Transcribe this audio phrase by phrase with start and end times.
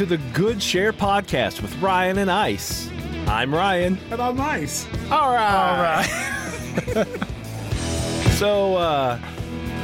[0.00, 2.88] to the Good Share podcast with Ryan and Ice.
[3.26, 3.98] I'm Ryan.
[4.10, 4.86] And I'm Ice.
[5.10, 6.08] All right.
[6.96, 7.06] All right.
[8.38, 9.18] So, uh,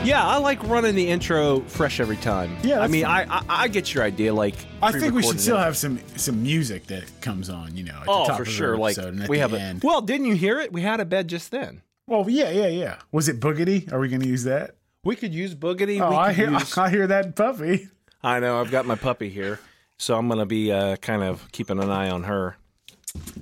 [0.03, 2.57] yeah, I like running the intro fresh every time.
[2.63, 3.05] Yeah, I mean.
[3.05, 4.33] I, I I get your idea.
[4.33, 5.61] Like, I think we should still it.
[5.61, 8.49] have some some music that comes on, you know, at the Oh, top for of
[8.49, 8.79] the sure.
[8.79, 9.85] Like we the have end.
[9.85, 10.01] a well.
[10.01, 10.73] Didn't you hear it?
[10.73, 11.83] We had a bed just then.
[12.07, 12.97] Well, yeah, yeah, yeah.
[13.13, 13.93] Was it boogity?
[13.93, 14.77] Are we going to use that?
[15.05, 16.01] We could use boogity.
[16.01, 17.91] Oh, we I hear, use- I hear that puppy.
[18.23, 18.59] I know.
[18.59, 19.61] I've got my puppy here,
[19.99, 22.57] so I'm gonna be uh, kind of keeping an eye on her.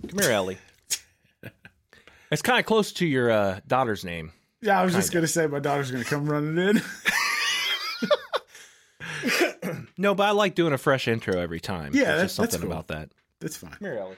[0.09, 0.59] Come here, Ellie.
[2.31, 4.33] It's kind of close to your uh, daughter's name.
[4.61, 6.83] Yeah, I was just going to say my daughter's going to come running in.
[9.97, 11.93] No, but I like doing a fresh intro every time.
[11.95, 12.73] Yeah, There's that- just that's something cool.
[12.79, 13.11] about that.
[13.41, 13.71] That's fine.
[13.73, 14.17] Come here, Ellie.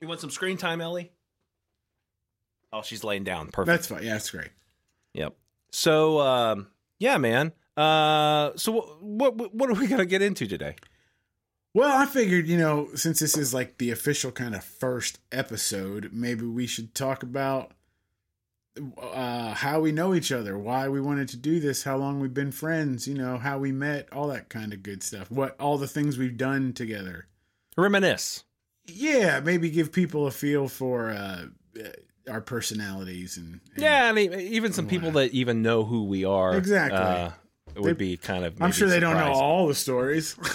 [0.00, 1.12] You want some screen time, Ellie?
[2.72, 3.48] Oh, she's laying down.
[3.48, 3.66] Perfect.
[3.66, 4.02] That's fine.
[4.02, 4.48] Yeah, that's great.
[5.14, 5.34] Yep.
[5.70, 7.52] So, um, yeah, man.
[7.76, 10.76] Uh, so wh- what what are we gonna get into today?
[11.74, 16.10] Well, I figured, you know, since this is like the official kind of first episode,
[16.12, 17.72] maybe we should talk about
[19.00, 22.34] uh, how we know each other, why we wanted to do this, how long we've
[22.34, 25.30] been friends, you know, how we met, all that kind of good stuff.
[25.30, 27.26] What all the things we've done together.
[27.76, 28.44] Reminisce.
[28.86, 31.46] Yeah, maybe give people a feel for uh,
[31.78, 31.88] uh,
[32.30, 36.24] our personalities and, and Yeah, I mean, even some people that even know who we
[36.24, 36.98] are, Exactly.
[36.98, 37.30] uh,
[37.76, 38.60] would They- be kind of.
[38.60, 40.36] I'm sure they don't know all the stories.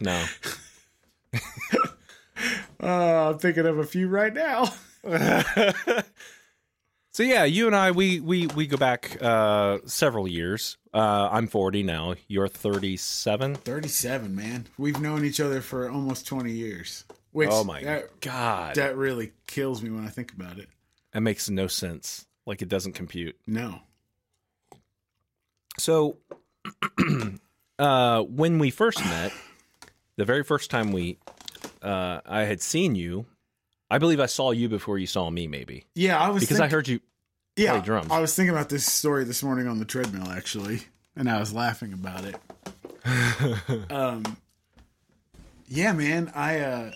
[0.00, 0.24] No.
[2.82, 4.72] uh, I'm thinking of a few right now.
[7.12, 10.78] So yeah, you and I we we we go back uh, several years.
[10.92, 12.16] Uh, I'm 40 now.
[12.26, 13.54] You're 37.
[13.54, 14.66] 37, man.
[14.78, 17.04] We've known each other for almost 20 years.
[17.30, 20.68] Which Oh my that, god, that really kills me when I think about it.
[21.12, 22.26] that makes no sense.
[22.46, 23.36] Like it doesn't compute.
[23.46, 23.78] No.
[25.78, 26.16] So,
[27.78, 29.32] uh, when we first met,
[30.16, 31.18] the very first time we,
[31.82, 33.26] uh, I had seen you,
[33.90, 36.68] I believe I saw you before you saw me, maybe Yeah, I was because I
[36.68, 37.00] heard you.
[37.56, 38.10] yeah, play drums.
[38.10, 40.82] I was thinking about this story this morning on the treadmill actually,
[41.16, 42.36] and I was laughing about it.
[43.90, 44.22] um
[45.68, 46.92] Yeah, man, I uh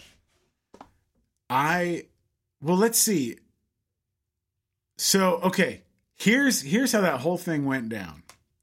[1.50, 2.04] I
[2.60, 3.36] well, let's see.
[4.96, 5.82] So, okay,
[6.16, 8.22] here's here's how that whole thing went down.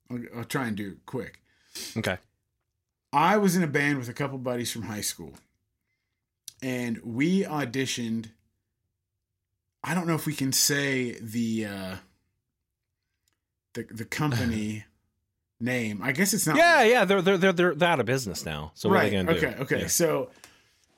[0.10, 1.42] I'll, I'll try and do it quick.
[1.98, 2.18] Okay.
[3.12, 5.34] I was in a band with a couple buddies from high school,
[6.62, 8.32] and we auditioned.
[9.84, 11.96] I don't know if we can say the uh,
[13.74, 14.84] the the company
[15.60, 16.02] name.
[16.04, 16.58] I guess it's not.
[16.58, 18.72] Yeah, yeah, they're they're they're they're out of business now.
[18.76, 19.10] So right.
[19.10, 19.48] they gonna do?
[19.48, 19.56] okay.
[19.62, 19.82] Okay.
[19.82, 19.88] Yeah.
[19.88, 20.30] So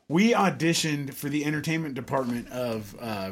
[0.08, 3.32] we auditioned for the entertainment department of uh,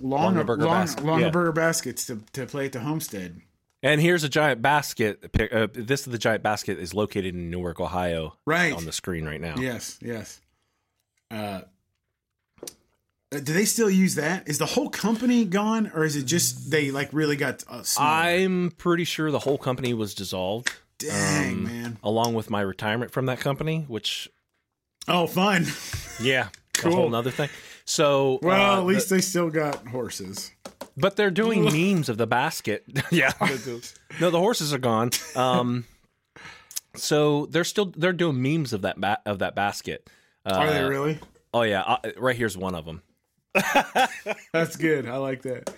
[0.00, 3.40] Long, Longaberger Long, Basket, Longaberger Baskets to to play at the Homestead.
[3.82, 5.30] And here's a giant basket.
[5.52, 8.36] Uh, this is the giant basket is located in Newark, Ohio.
[8.44, 8.72] Right.
[8.72, 9.54] on the screen right now.
[9.58, 10.40] Yes, yes.
[11.30, 11.60] Uh,
[13.30, 14.48] do they still use that?
[14.48, 17.82] Is the whole company gone, or is it just they like really got uh.
[17.98, 20.72] I'm pretty sure the whole company was dissolved.
[20.98, 21.98] Dang um, man!
[22.02, 24.28] Along with my retirement from that company, which
[25.06, 25.66] Oh, fun.
[26.20, 26.92] yeah, Cool.
[26.92, 27.50] a whole nother thing.
[27.84, 30.50] So Well, uh, at least they still got horses.
[31.00, 32.84] But they're doing memes of the basket.
[33.10, 33.32] yeah.
[34.20, 35.10] no, the horses are gone.
[35.36, 35.84] Um,
[36.94, 40.08] so they're still they're doing memes of that ba- of that basket.
[40.44, 41.18] Uh, Are they really?
[41.54, 43.02] Oh yeah, uh, right here's one of them.
[44.52, 45.08] That's good.
[45.08, 45.74] I like that.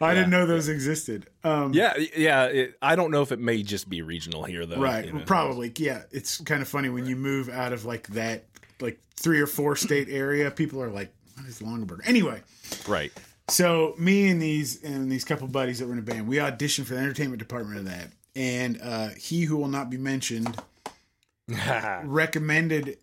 [0.00, 1.26] I didn't know those existed.
[1.44, 2.44] Um, Yeah, yeah.
[2.46, 4.80] It, I don't know if it may just be regional here though.
[4.80, 5.04] right.
[5.04, 5.24] you know.
[5.24, 5.72] Probably.
[5.76, 6.02] Yeah.
[6.10, 8.44] It's kind of funny when you move out of like that,
[8.80, 10.50] like three or four state area.
[10.50, 12.42] People are like, "What is Longaberger?" Anyway,
[12.88, 13.12] Right.
[13.48, 16.86] So me and these and these couple buddies that were in a band, we auditioned
[16.86, 20.56] for the entertainment department of that, and uh, he who will not be mentioned
[22.04, 22.98] recommended.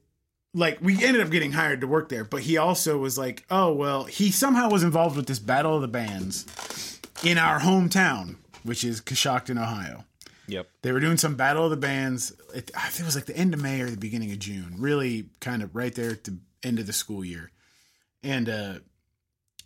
[0.54, 3.72] Like we ended up getting hired to work there, but he also was like, "Oh
[3.72, 8.84] well," he somehow was involved with this battle of the bands in our hometown, which
[8.84, 10.06] is Coshocton, Ohio.
[10.48, 10.68] yep.
[10.82, 12.34] They were doing some battle of the bands.
[12.54, 14.76] It, I think it was like the end of May or the beginning of June.
[14.80, 17.52] Really, kind of right there at the end of the school year.
[18.24, 18.74] And uh,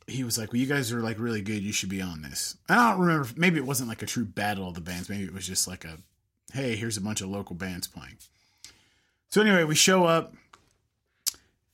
[0.08, 1.64] he was like, "Well, you guys are like really good.
[1.64, 3.28] You should be on this." I don't remember.
[3.36, 5.10] Maybe it wasn't like a true battle of the bands.
[5.10, 5.98] Maybe it was just like a,
[6.54, 8.18] "Hey, here's a bunch of local bands playing."
[9.30, 10.34] So anyway, we show up,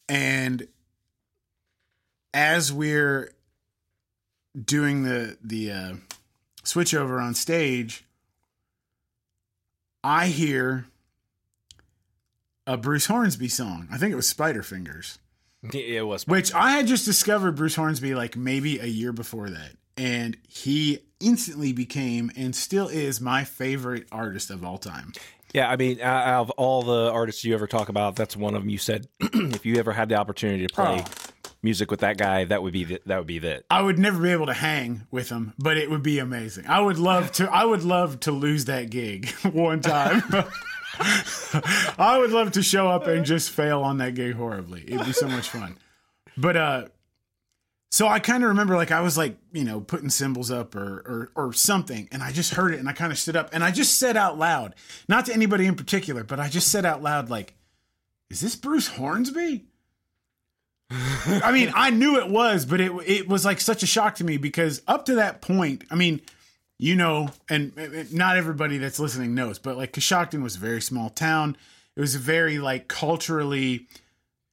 [0.07, 0.67] and
[2.33, 3.33] as we're
[4.59, 5.93] doing the the uh,
[6.63, 8.05] switch over on stage,
[10.03, 10.85] I hear
[12.65, 13.87] a Bruce Hornsby song.
[13.91, 15.19] I think it was Spider Fingers,
[15.73, 16.25] It was.
[16.27, 19.71] which I had just discovered Bruce Hornsby like maybe a year before that.
[19.97, 25.13] And he instantly became and still is my favorite artist of all time.
[25.53, 28.61] Yeah, I mean, out of all the artists you ever talk about, that's one of
[28.61, 28.69] them.
[28.69, 31.51] You said if you ever had the opportunity to play Oh.
[31.61, 33.65] music with that guy, that would be the, that would be it.
[33.69, 36.65] I would never be able to hang with him, but it would be amazing.
[36.67, 37.51] I would love to.
[37.51, 40.23] I would love to lose that gig one time.
[41.97, 44.83] I would love to show up and just fail on that gig horribly.
[44.88, 45.77] It'd be so much fun.
[46.38, 46.85] But uh,
[47.89, 51.29] so I kind of remember like I was like you know putting cymbals up or
[51.35, 53.63] or or something, and I just heard it and I kind of stood up and
[53.63, 54.75] I just said out loud,
[55.07, 57.55] not to anybody in particular, but I just said out loud like,
[58.29, 59.65] "Is this Bruce Hornsby?"
[60.89, 64.23] I mean, I knew it was, but it it was like such a shock to
[64.23, 66.21] me because up to that point, I mean,
[66.83, 71.11] you know, and not everybody that's listening knows, but like Coshocton was a very small
[71.11, 71.55] town.
[71.95, 73.87] It was a very like culturally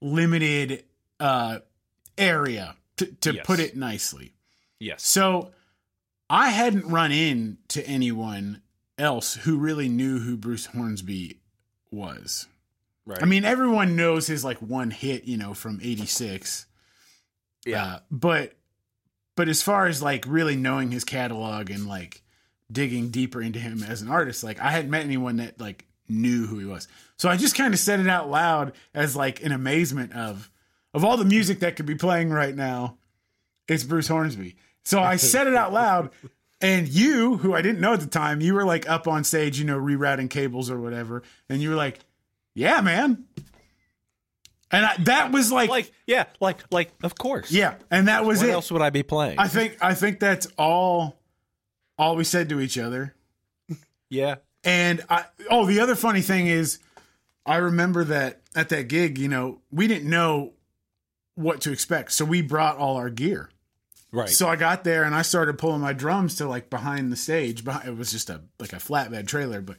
[0.03, 0.85] limited
[1.19, 1.61] uh
[2.19, 3.47] area to, to Yes.
[3.47, 4.35] put it nicely.
[4.79, 5.03] Yes.
[5.07, 5.53] So
[6.29, 8.61] I hadn't run into anyone
[8.99, 11.39] else who really knew who Bruce Hornsby
[11.91, 12.47] was.
[13.07, 13.23] Right.
[13.23, 16.67] I mean, everyone knows his like one hit, you know, from '86.
[17.65, 17.85] yeah.
[17.85, 18.53] Uh, but
[19.39, 22.23] but as far as like really knowing his catalog and like
[22.73, 26.45] digging deeper into him as an artist, like I hadn't met anyone that like knew
[26.49, 26.89] who he was.
[27.19, 30.51] So I just kind of said it out loud as like an amazement of
[30.93, 32.97] of all the music that could be playing right now,
[33.69, 34.57] it's Bruce Hornsby.
[34.85, 36.11] So I said it out loud.
[36.61, 39.61] And you, who I didn't know at the time, you were like up on stage,
[39.61, 42.01] you know, rerouting cables or whatever, and you were like,
[42.57, 43.25] "Yeah, man."
[44.71, 47.51] And I, that was like, like yeah, like like of course.
[47.51, 48.47] yeah, and that was it.
[48.47, 48.55] What it.
[48.55, 49.39] else would I be playing?
[49.39, 51.19] I think I think that's all
[51.99, 53.15] all we said to each other.
[54.11, 54.37] yeah.
[54.65, 56.81] And I oh the other funny thing is
[57.47, 60.53] I remember that at that gig, you know, we didn't know
[61.35, 62.13] what to expect.
[62.13, 63.51] So we brought all our gear.
[64.13, 64.29] Right.
[64.29, 67.63] So I got there and I started pulling my drums to like behind the stage.
[67.67, 69.77] It was just a like a flatbed trailer, but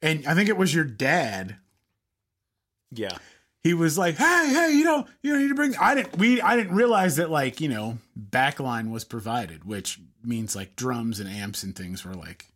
[0.00, 1.56] and I think it was your dad
[2.92, 3.18] yeah.
[3.62, 6.18] He was like, "Hey, hey, you know, you need to bring." I didn't.
[6.18, 11.20] We I didn't realize that like you know backline was provided, which means like drums
[11.20, 12.46] and amps and things were like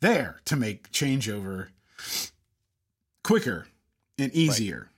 [0.00, 1.68] there to make changeover
[3.22, 3.66] quicker
[4.18, 4.90] and easier.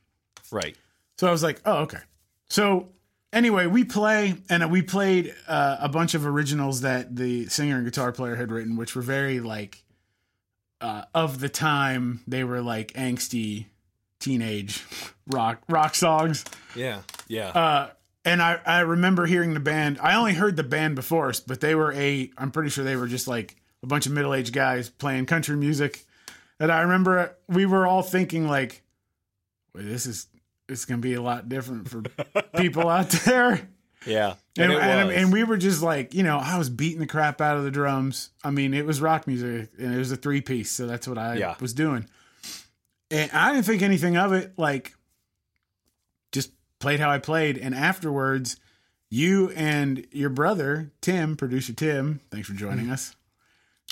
[0.51, 0.77] Right.
[1.19, 2.01] So I was like, "Oh, okay."
[2.49, 2.91] So
[3.33, 7.85] anyway, we play and we played uh, a bunch of originals that the singer and
[7.85, 9.83] guitar player had written, which were very like
[10.83, 12.21] uh, of the time.
[12.27, 13.67] They were like angsty
[14.21, 14.85] teenage
[15.27, 16.45] rock rock songs.
[16.75, 17.03] Yeah.
[17.29, 17.49] Yeah.
[17.49, 17.91] Uh,
[18.25, 19.99] and I, I remember hearing the band.
[20.03, 22.31] I only heard the band before, but they were a.
[22.37, 25.57] I'm pretty sure they were just like a bunch of middle aged guys playing country
[25.57, 26.05] music.
[26.59, 28.83] And I remember we were all thinking like,
[29.75, 30.27] well, "This is
[30.69, 32.03] it's gonna be a lot different for
[32.57, 33.69] people out there."
[34.07, 34.35] yeah.
[34.59, 37.41] And, it and, and we were just like, you know, I was beating the crap
[37.41, 38.31] out of the drums.
[38.43, 41.19] I mean, it was rock music and it was a three piece, so that's what
[41.19, 41.55] I Yeah.
[41.61, 42.07] was doing.
[43.11, 44.55] And I didn't think anything of it.
[44.57, 44.95] Like,
[46.33, 47.59] just played how I played.
[47.59, 48.57] And afterwards,
[49.09, 53.15] you and your brother Tim, producer Tim, thanks for joining us.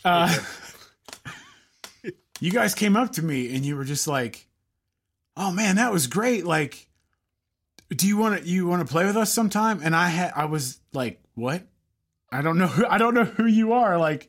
[0.04, 0.30] Uh,
[2.40, 4.46] you guys came up to me and you were just like,
[5.34, 6.90] "Oh man, that was great!" Like,
[7.88, 9.80] do you want to you want to play with us sometime?
[9.82, 11.62] And I had I was like, "What?
[12.30, 12.66] I don't know.
[12.66, 14.28] Who, I don't know who you are." Like,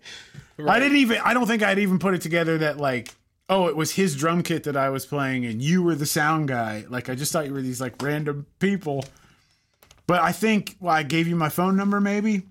[0.65, 1.19] I didn't even.
[1.25, 3.13] I don't think I'd even put it together that like,
[3.49, 6.47] oh, it was his drum kit that I was playing, and you were the sound
[6.47, 6.85] guy.
[6.89, 9.05] Like, I just thought you were these like random people.
[10.07, 12.43] But I think well, I gave you my phone number, maybe.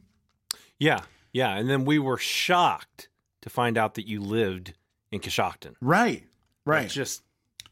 [0.79, 1.01] yeah.
[1.33, 1.57] Yeah.
[1.57, 3.09] And then we were shocked
[3.43, 4.75] to find out that you lived
[5.11, 5.75] in Coshocton.
[5.81, 6.25] Right.
[6.65, 6.89] Right.
[6.89, 7.23] Just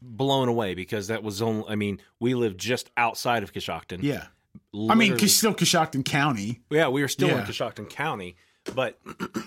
[0.01, 1.63] blown away because that was only.
[1.69, 3.99] I mean, we lived just outside of Coshocton.
[4.03, 4.25] yeah.
[4.89, 6.61] I mean, still Coshocton County.
[6.69, 7.45] Yeah, we were still in Yeah.
[7.45, 8.35] Coshocton County,
[8.75, 8.99] but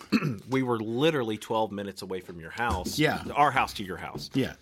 [0.50, 2.98] we were literally 12 minutes away from your house.
[2.98, 3.22] Yeah.
[3.34, 4.30] Our house to your house.
[4.34, 4.54] Yeah.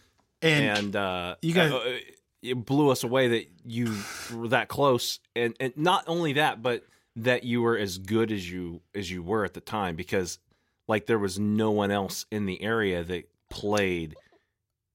[0.42, 1.98] And, And uh, You guys- uh,
[2.42, 3.94] it blew us away that you
[4.34, 5.18] were that close.
[5.34, 6.84] And, and not only that, but
[7.16, 10.38] that you were as good as you as you were at the time because
[10.88, 14.16] like there was no one else in the area that played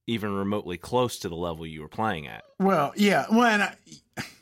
[0.06, 2.44] even remotely close to the level you were playing at.
[2.60, 3.26] Well, yeah.
[3.32, 3.76] Well, and I,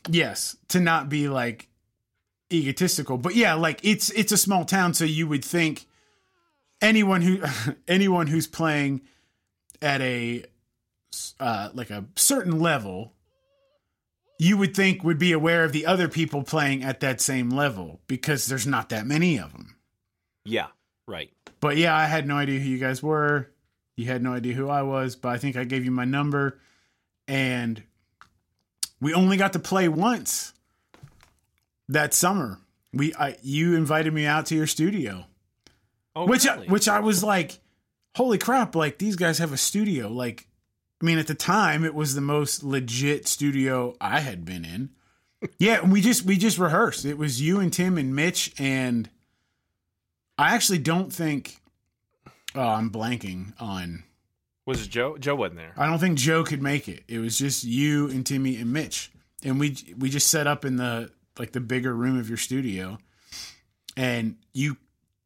[0.10, 1.70] yes, to not be like
[2.52, 5.86] egotistical, but yeah, like it's it's a small town, so you would think
[6.82, 7.42] anyone who
[7.88, 9.02] anyone who's playing
[9.82, 10.46] at a
[11.40, 13.14] uh, like a certain level,
[14.40, 18.02] you would think would be aware of the other people playing at that same level
[18.08, 19.76] because there's not that many of them.
[20.46, 20.68] Yeah,
[21.08, 21.32] right.
[21.60, 23.52] But yeah, I had no idea who you guys were.
[23.96, 26.60] You had no idea who I was, but I think I gave you my number.
[27.28, 27.82] And
[29.02, 30.54] we only got to play once
[31.90, 32.60] that summer.
[32.94, 35.26] We I, you invited me out to your studio.
[36.16, 37.60] Oh, which I, which I was like,
[38.16, 40.08] holy crap, like these guys have a studio.
[40.08, 40.48] Like,
[41.02, 44.90] I mean, at the time, it was the most legit studio I had been in.
[45.60, 47.06] yeah, and we just we just rehearsed.
[47.06, 49.10] It was you and Tim and Mitch, and
[50.38, 51.62] I actually don't think.
[52.56, 54.04] Oh, I'm blanking on.
[54.66, 55.18] Was it Joe?
[55.18, 55.74] Joe wasn't there.
[55.78, 57.04] I don't think Joe could make it.
[57.08, 59.12] It was just you and Timmy and Mitch,
[59.44, 62.98] and we we just set up in the like the bigger room of your studio,
[63.96, 64.78] and you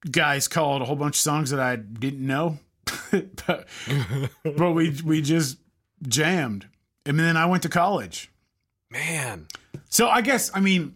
[0.10, 2.60] guys called a whole bunch of songs that I didn't know,
[3.12, 3.68] but,
[4.44, 5.58] but we we just
[6.08, 6.68] jammed,
[7.06, 8.30] and then I went to college.
[8.90, 9.48] Man,
[9.90, 10.96] So I guess I mean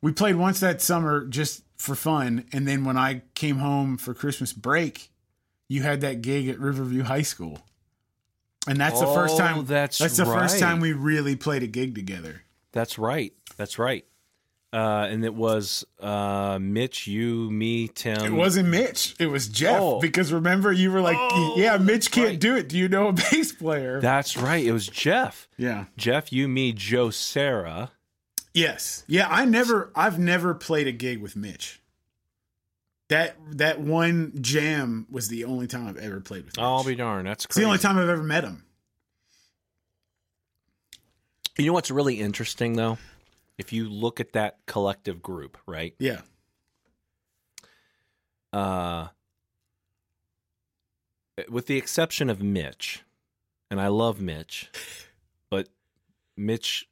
[0.00, 4.14] we played once that summer just for fun, and then when I came home for
[4.14, 5.10] Christmas break,
[5.68, 7.58] you had that gig at Riverview High School,
[8.68, 9.64] and that's the first Oh, time.
[9.66, 12.42] that's that's the first time we really played a gig together.
[12.72, 13.32] that's right.
[13.56, 14.04] That's right.
[14.74, 18.20] Uh, and it was uh, Mitch, you, me, Tim.
[18.24, 19.14] It wasn't Mitch.
[19.20, 19.80] It was Jeff.
[19.80, 20.00] Oh.
[20.00, 22.40] Because remember, you were like, Oh, "Yeah, Mitch can't right.
[22.40, 22.68] do it.
[22.68, 24.64] Do you know a bass player?" That's right.
[24.66, 25.46] It was Jeff.
[25.56, 25.84] yeah.
[25.96, 27.92] Jeff, you, me, Joe, Sarah.
[28.52, 29.04] Yes.
[29.06, 29.28] Yeah.
[29.30, 29.92] I never.
[29.94, 31.80] I've never played a gig with Mitch.
[33.10, 36.56] That that one jam was the only time I've ever played with.
[36.56, 36.64] Mitch.
[36.64, 37.28] I'll be darned.
[37.28, 38.64] That's It's the only time I've ever met him.
[41.56, 42.98] You know what's really interesting though?
[43.58, 45.94] If you look at that collective group, right?
[45.98, 46.20] Yeah.
[48.52, 49.08] Uh
[51.48, 53.02] with the exception of Mitch,
[53.70, 54.70] and I love Mitch,
[55.50, 55.68] but
[56.36, 56.88] Mitch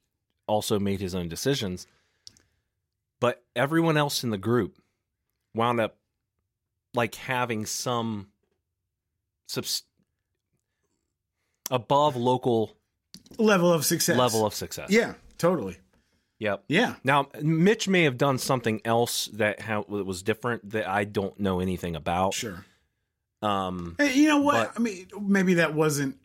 [0.47, 1.87] also made his own decisions.
[3.21, 4.81] But everyone else in the group
[5.55, 5.95] wound up
[6.93, 8.27] like having some
[9.47, 9.83] subs-
[11.71, 12.75] above local
[13.37, 14.17] Level of success.
[14.17, 14.89] level of success.
[14.91, 15.13] Yeah.
[15.37, 15.77] Totally.
[16.43, 16.65] Yep.
[16.67, 16.95] Yeah.
[17.03, 21.59] Now, Mitch may have done something else that ha- was different that I don't know
[21.61, 22.33] anything about.
[22.33, 22.65] Sure.
[23.41, 24.73] Um, Hey, you know what?
[24.73, 26.17] But- I mean, maybe that wasn't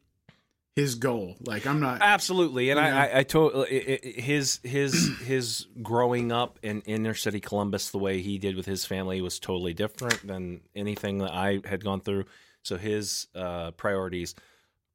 [0.77, 1.37] his goal.
[1.45, 2.03] Like, I'm not.
[2.03, 2.79] absolutely, and.
[2.79, 8.21] I, I, I told his his his growing up in inner city Columbus the way
[8.21, 12.25] he did with his family was totally different than anything that I had gone through.
[12.63, 14.35] So his uh, priorities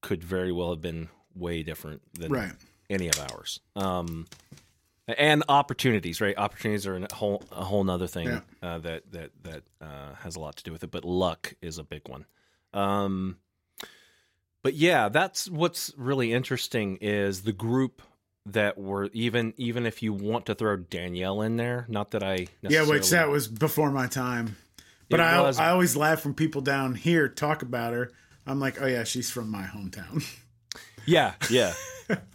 [0.01, 2.51] could very well have been way different than Right.
[2.89, 3.60] any of ours.
[3.75, 4.27] Um,
[5.08, 6.38] and opportunities, right?
[6.38, 8.40] Opportunities are a whole a whole nother thing Yeah.
[8.62, 10.92] uh, that that that uh, has a lot to do with it.
[10.92, 12.26] But luck is a big one.
[12.74, 13.38] Um,
[14.62, 18.02] but yeah, that's what's really interesting is the group
[18.46, 21.86] that were even even if you want to throw Danielle in there.
[21.90, 24.56] Not that I Yeah, which that was before my time.
[25.10, 28.12] But I, I always laugh when people down here talk about her.
[28.48, 30.26] I'm like, oh yeah, she's from my hometown.
[31.06, 31.74] Yeah, yeah,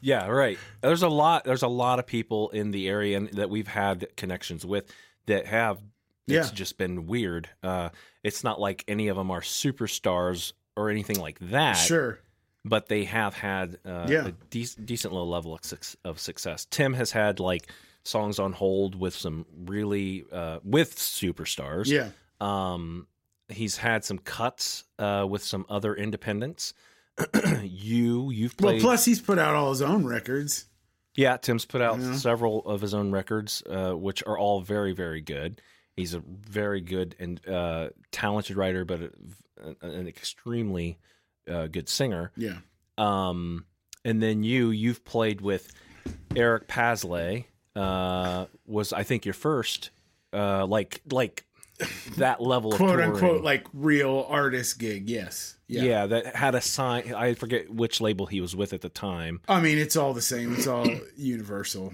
[0.01, 0.27] yeah.
[0.27, 0.59] Right.
[0.81, 1.45] There's a lot.
[1.45, 4.93] There's a lot of people in the area and, that we've had connections with
[5.27, 5.79] that have.
[6.27, 6.55] It's Yeah.
[6.55, 7.49] just been weird.
[7.63, 7.89] Uh,
[8.23, 11.73] it's not like any of them are superstars or anything like that.
[11.75, 12.19] sure.
[12.67, 14.27] But they have had uh, Yeah.
[14.27, 16.67] a dec- decent little level of, suc- of success.
[16.71, 17.71] Tim has had like
[18.05, 21.87] songs on hold with some really uh, with superstars.
[21.87, 22.11] Yeah.
[22.43, 23.07] Um,
[23.49, 26.75] he's had some cuts uh, with some other independents.
[27.63, 30.67] you, you've Well, plus he's put out all his own records.
[31.17, 32.15] Yeah, Tim's put out Yeah.
[32.15, 35.61] several of his own records, uh, which are all very, very good.
[35.97, 40.99] He's a very good and uh, talented writer, but a, an extremely
[41.51, 42.31] uh, good singer.
[42.37, 42.59] Yeah.
[42.97, 43.65] Um,
[44.05, 45.73] and then you, you've played with
[46.37, 47.47] Eric Paslay.
[47.75, 49.91] Uh, was I think your first,
[50.33, 51.45] uh, like like
[52.17, 53.13] that level of Quote touring.
[53.13, 55.09] unquote, like real artist gig.
[55.09, 55.57] Yes.
[55.69, 55.83] Yeah.
[55.83, 56.07] Yeah.
[56.07, 57.15] that had a sign.
[57.15, 59.41] I forget which label he was with at the time.
[59.49, 60.55] I mean, it's all the same.
[60.55, 61.93] It's all universal.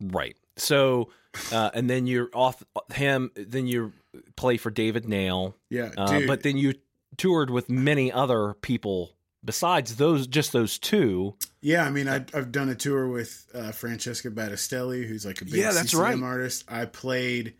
[0.00, 0.36] Right.
[0.56, 1.10] So,
[1.52, 3.30] uh, and then you're off him.
[3.36, 3.92] Then you
[4.36, 5.56] play for David Nail.
[5.70, 5.90] Yeah.
[5.96, 6.74] Uh, but then you
[7.16, 9.12] toured with many other people
[9.44, 11.34] besides those, just those two.
[11.60, 15.44] Yeah, I mean, I, I've done a tour with uh, Francesca Battistelli, who's like a
[15.44, 16.22] big Yeah, that's CCM right.
[16.22, 16.64] artist.
[16.68, 17.54] I played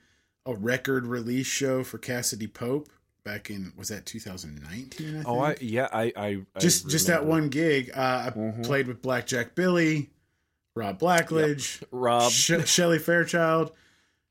[0.47, 2.89] a record release show for Cassadee Pope
[3.25, 5.07] back in was that 2019?
[5.09, 5.29] I think?
[5.29, 7.91] Oh, I yeah, I, I, I just just that one gig.
[7.95, 8.65] Uh, I Mhm.
[8.65, 10.11] played with Blackjack Billy,
[10.77, 12.31] Rob Blackledge, Rob.
[12.31, 13.73] Sh- Shelly Fairchild.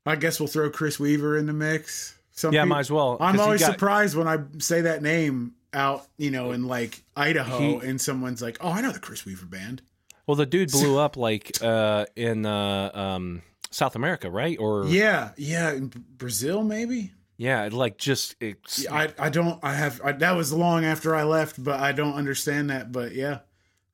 [0.06, 2.16] I guess we'll throw Chris Weaver in the mix.
[2.32, 3.16] Some yeah, peop- might as well.
[3.20, 7.80] i'm always got- surprised when I say that name out, you know, in like Idaho,
[7.80, 9.82] He- and someone's like, "Oh, I know the Chris Weaver band."
[10.26, 13.42] Well, the dude blew up like uh, in uh, um,
[13.74, 14.56] South America, right?
[14.58, 17.12] Or Yeah, yeah, in Brazil maybe.
[17.36, 21.24] yeah, like just it's, I I don't I have I, that was long after I
[21.24, 22.92] left, but I don't understand that.
[22.92, 23.40] But yeah,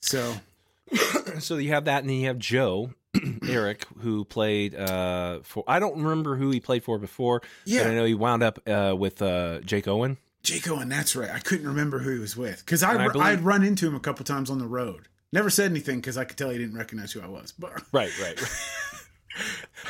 [0.00, 0.34] so
[1.38, 2.92] so you have that, and then you have Joe
[3.48, 5.64] Eric, who played uh, for.
[5.66, 7.82] I don't remember who he played for before, Yeah.
[7.84, 10.18] but I know he wound up uh, with uh, Jake Owen.
[10.42, 11.30] Jake Owen, that's right.
[11.30, 13.86] I couldn't remember who he was with because I, I I believe- I'd run into
[13.86, 15.08] him a couple times on the road.
[15.32, 17.52] Never said anything because I could tell he didn't recognize who I was.
[17.58, 18.38] But right, Right, right.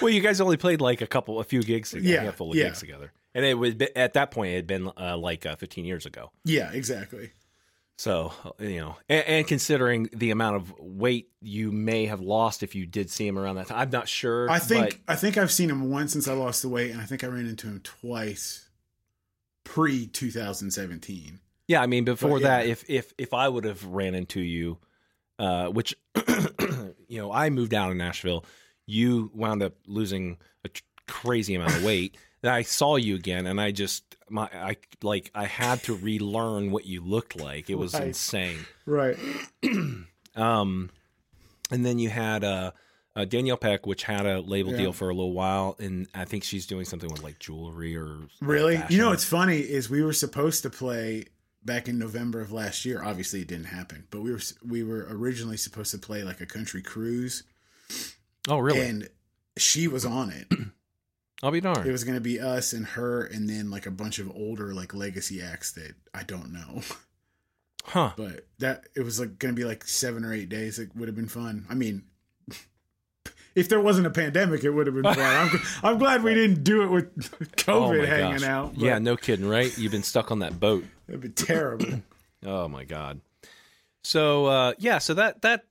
[0.00, 2.50] well, you guys only played like a couple, a few gigs together, Yeah, a handful
[2.50, 2.64] of yeah.
[2.64, 5.56] gigs together, and it would be, at that point it had been uh, like uh,
[5.56, 6.30] 15 years ago.
[6.44, 7.30] yeah, exactly.
[7.96, 12.74] So you know, and, and considering the amount of weight you may have lost if
[12.74, 14.48] you did see him around that time, I'm not sure.
[14.50, 17.00] I think but- I think I've seen him once since I lost the weight, and
[17.00, 18.68] I think I ran into him twice
[19.64, 21.40] pre 2017.
[21.68, 21.82] yeah.
[21.82, 22.48] I mean, before But, yeah.
[22.48, 24.78] that, if if if I would have ran into you,
[25.38, 25.94] uh, which
[27.08, 28.44] you know, I moved down to Nashville,
[28.90, 32.16] you wound up losing a tr- crazy amount of weight.
[32.42, 36.70] Then I saw you again, and I just my I like I had to relearn
[36.70, 37.68] what you looked like.
[37.68, 38.04] It was Right.
[38.08, 38.60] insane.
[38.86, 39.18] Right.
[40.36, 40.90] Um,
[41.70, 42.70] and then you had uh,
[43.16, 44.78] uh, Danielle Peck, which had a label Yeah.
[44.78, 48.20] deal for a little while, and I think she's doing something with like jewelry or
[48.40, 48.76] Really?
[48.76, 48.96] fashion.
[48.96, 51.26] You know what's funny is we were supposed to play
[51.64, 53.02] back in November of last year.
[53.02, 56.46] Obviously, it didn't happen, but we were we were originally supposed to play like a
[56.46, 57.42] country cruise,
[58.48, 58.80] oh really?
[58.80, 59.08] and
[59.56, 60.46] she was on it.
[61.42, 61.86] I'll be darned.
[61.86, 64.74] It was going to be us and her, and then like a bunch of older
[64.74, 66.82] like legacy acts that I don't know.
[67.84, 68.12] huh?
[68.16, 70.78] But that it was like going to be like seven or eight days.
[70.78, 71.66] It would have been fun.
[71.70, 72.04] I mean.
[73.52, 75.18] If there wasn't a pandemic, it would have been fun.
[75.18, 77.08] I'm, I'm glad we didn't do it with
[77.66, 78.48] Oh COVID my hanging gosh.
[78.48, 78.76] out.
[78.76, 79.76] Yeah, no kidding, right?
[79.76, 80.84] You've been stuck on that boat.
[81.08, 81.86] It'd be terrible.
[82.46, 83.20] Oh my god.
[84.04, 85.64] So uh, yeah, so that that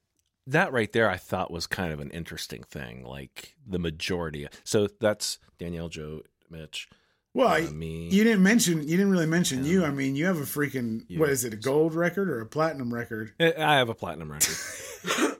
[0.51, 3.03] that right there, I thought was kind of an interesting thing.
[3.03, 4.47] Like the majority.
[4.63, 6.87] So that's Danielle, Joe, Mitch,
[7.33, 8.09] Well, uh, I- me.
[8.09, 8.81] You didn't mention.
[8.81, 9.83] You didn't really mention you.
[9.85, 11.19] I mean, you have a freaking You.
[11.19, 11.53] what is it?
[11.53, 13.33] A gold record or a platinum record?
[13.39, 14.55] I have a platinum record.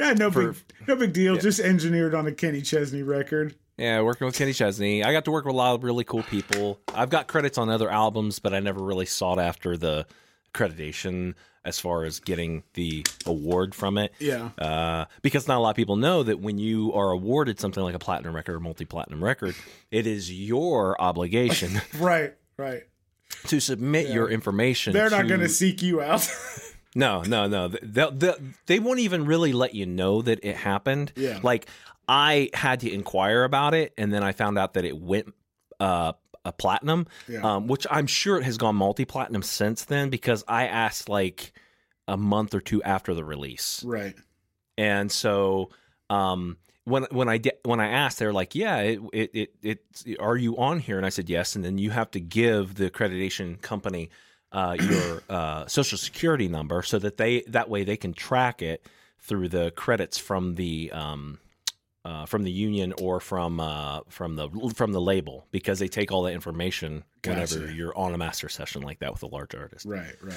[0.00, 1.36] Yeah, no For- big, no big deal.
[1.36, 3.54] Just engineered on a Kenny Chesney record.
[3.78, 5.04] Yeah, working with Kenny Chesney.
[5.04, 6.80] I got to work with a lot of really cool people.
[6.92, 10.06] I've got credits on other albums, but I never really sought after the
[10.52, 11.34] accreditation
[11.64, 14.12] as far as getting the award from it.
[14.18, 17.82] Yeah, Uh, because not a lot of people know that when you are awarded something
[17.82, 19.54] like a platinum record or multi-platinum record,
[19.90, 22.82] it is your obligation right, right.
[23.46, 24.92] to submit your information.
[24.92, 26.28] They're not going to seek you out.
[26.94, 27.68] No, no, no.
[27.68, 28.34] They, they,
[28.66, 31.10] they won't even really let you know that it happened.
[31.16, 31.40] Yeah.
[31.42, 31.64] Like
[32.06, 35.32] I had to inquire about it, and then I found out that it went
[35.80, 36.12] uh,
[36.44, 37.40] a platinum, Yeah.
[37.56, 41.52] um, which I'm sure it has gone multi platinum since then because I asked like
[42.08, 44.14] a month or two after the release, right.
[44.76, 45.70] and so
[46.10, 50.20] um, when when I when I asked, they were like, "Yeah, it, it it it
[50.20, 52.90] are you on here?" And I said yes, and then you have to give the
[52.90, 54.10] accreditation company
[54.50, 58.84] uh, your uh, social security number so that they that way they can track it
[59.20, 61.38] through the credits from the um,
[62.04, 66.10] uh, from the union or from uh, from the from the label because they take
[66.10, 69.86] all that information whenever you're on a master session like that with a large artist.
[69.86, 70.34] Right, right.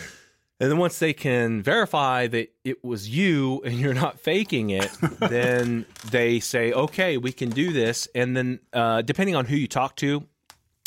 [0.59, 4.89] And then once they can verify that it was you and you're not faking it,
[5.19, 8.07] then they say, okay, we can do this.
[8.15, 10.25] And then uh, depending on who you talk to,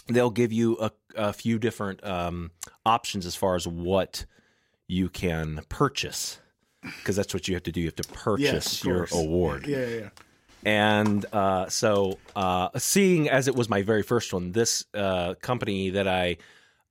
[0.06, 2.50] they'll give you a, a few different um,
[2.86, 4.24] options as far as what
[4.86, 6.38] you can purchase.
[6.80, 7.80] Because that's what you have to do.
[7.80, 9.66] You have to purchase of your award.
[9.66, 10.08] Yeah, yeah, yeah.
[10.68, 15.88] And uh, so, uh, seeing as it was my very first one, this uh, company
[15.90, 16.36] that I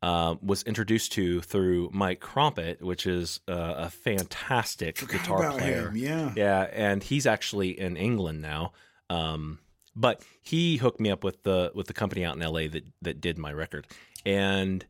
[0.02, 5.90] uh, was introduced to through Mike Crumpet, which is uh, a fantastic guitar About player.
[5.90, 6.32] him, yeah.
[6.36, 8.72] Yeah, and he's actually in England now.
[9.12, 9.60] Um,
[9.96, 13.22] but he hooked me up with the with the company out in LA that that
[13.22, 13.86] did my record,
[14.26, 14.84] and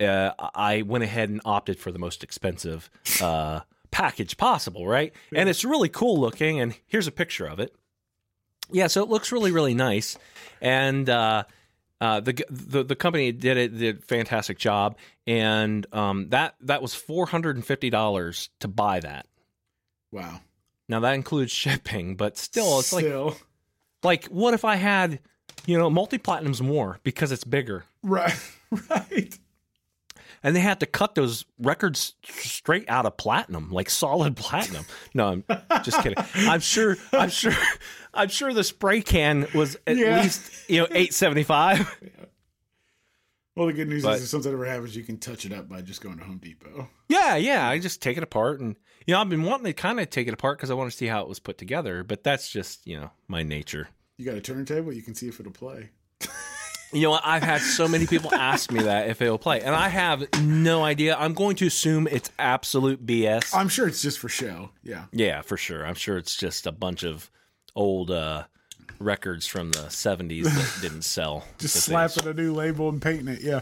[0.00, 2.90] uh, I went ahead and opted for the most expensive
[3.22, 3.60] uh,
[3.92, 5.12] package possible, right?
[5.32, 6.58] And it's really cool looking.
[6.58, 7.76] And here's a picture of it.
[8.70, 10.18] Yeah, so it looks really really nice,
[10.60, 11.44] and uh,
[12.00, 14.96] uh, the, the the company did it did a fantastic job,
[15.26, 19.26] and um, that that was four hundred and fifty dollars to buy that.
[20.10, 20.40] Wow.
[20.88, 23.36] Now that includes shipping, but still, it's like Still.
[24.02, 25.20] like what if I had,
[25.66, 28.38] you know, multi platinums more because it's bigger, right,
[28.90, 29.38] right.
[30.42, 34.84] and they had to cut those records straight out of platinum, like solid platinum.
[35.14, 35.44] No, I'm
[35.82, 36.22] just kidding.
[36.34, 36.96] I'm sure.
[37.12, 37.54] I'm sure.
[38.16, 40.22] I'm sure the spray can was at Yeah.
[40.22, 41.88] least you know eight seventy five.
[43.56, 45.68] Well, the good news But- is if something ever happens, you can touch it up
[45.68, 46.90] by just going to Home Depot.
[47.08, 47.68] Yeah, yeah.
[47.68, 48.74] I just take it apart, and
[49.06, 50.96] you know, I've been wanting to kind of take it apart because I want to
[50.96, 52.02] see how it was put together.
[52.02, 53.88] But that's just you know my nature.
[54.16, 55.90] You got a turntable, you can see if it'll play.
[56.92, 57.22] You know what?
[57.26, 60.84] I've had so many people ask me that if it'll play, and I have no
[60.84, 61.16] idea.
[61.16, 63.52] I'm going to assume it's absolute BS.
[63.52, 64.70] I'm sure it's just for show.
[64.84, 65.06] Yeah.
[65.12, 65.84] yeah, for sure.
[65.84, 67.30] I'm sure it's just a bunch of
[67.76, 68.44] old uh,
[68.98, 71.44] records from the 70s that didn't sell.
[71.58, 73.40] Just slapping a new label and painting it.
[73.42, 73.60] Yeah.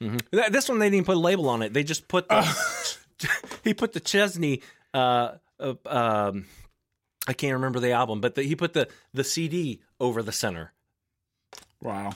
[0.00, 1.72] Th- This one they didn't even put a label on it.
[1.72, 2.42] They just put the
[3.64, 4.62] he put the Chesney.
[4.94, 6.46] Uh, uh, um,
[7.28, 10.72] I can't remember the album, but the, he put the the CD over the center.
[11.82, 12.12] Wow.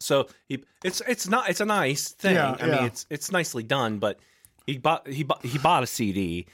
[0.00, 2.34] So he it's it's not it's a nice thing.
[2.34, 2.74] Yeah, I yeah.
[2.76, 4.18] mean it's it's nicely done, but
[4.66, 6.46] he bought he bought he bought a CD.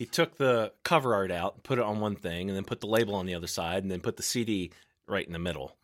[0.00, 2.86] He took the cover art out, put it on one thing, and then put the
[2.86, 4.70] label on the other side, and then put the CD
[5.06, 5.76] right in the middle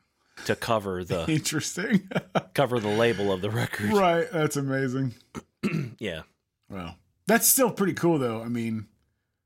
[0.46, 2.08] to cover the Interesting.
[2.54, 3.92] cover the label of the record.
[3.92, 4.26] right.
[4.32, 5.14] That's amazing.
[5.98, 6.22] Yeah.
[6.70, 8.40] Well, that's still pretty cool, though.
[8.40, 8.86] I mean,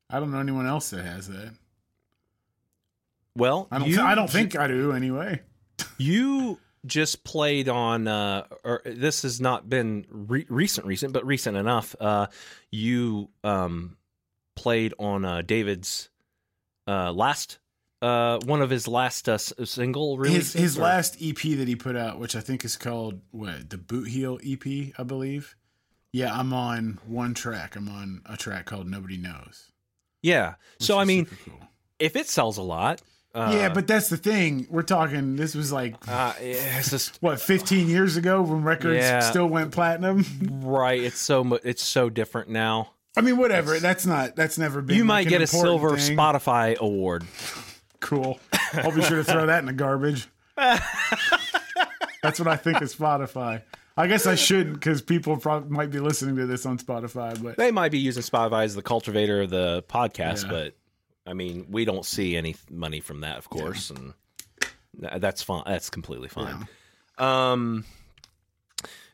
[0.08, 1.52] I don't know anyone else that has that.
[3.34, 3.88] Well, I don't.
[3.88, 5.40] you, I don't think I do anyway.
[5.98, 8.06] you just played on.
[8.06, 11.96] Uh, or this has not been re- recent, recent, but recent enough.
[11.98, 12.26] Uh,
[12.70, 13.96] you um,
[14.56, 16.08] played on uh, David's
[16.86, 17.58] uh, last.
[18.02, 20.52] Uh, one of his last uh, single His releases.
[20.54, 23.76] his or- last EP that he put out, which I think is called what the
[23.76, 25.54] Bootheel EP, I believe.
[26.12, 27.76] Yeah, I'm on one track.
[27.76, 29.70] I'm on a track called Nobody Knows.
[30.22, 30.54] Yeah.
[30.78, 31.60] So I mean, cool.
[31.98, 33.00] if it sells a lot,
[33.34, 34.66] uh, yeah, but that's the thing.
[34.70, 35.36] We're talking.
[35.36, 39.20] This was like uh, it's just what 15 years ago when records Yeah.
[39.20, 40.24] still went platinum.
[40.62, 41.00] right.
[41.00, 42.92] It's so it's so different now.
[43.16, 43.78] I mean, whatever.
[43.78, 44.36] That's not.
[44.36, 44.96] That's never been.
[44.96, 46.16] You like, might an get a silver thing.
[46.16, 47.24] Spotify award.
[48.00, 48.38] Cool.
[48.74, 50.28] I'll be sure to throw that in the garbage.
[52.22, 53.62] That's what I think of Spotify.
[53.96, 57.42] I guess I shouldn't because people probably might be listening to this on Spotify.
[57.42, 60.50] But They might be using Spotify as the cultivator of the podcast, Yeah.
[60.50, 60.74] but
[61.26, 64.14] I mean, we don't see any money from that, of course, and
[64.98, 65.64] that's fine.
[65.66, 66.66] That's completely fine.
[67.18, 67.84] Um,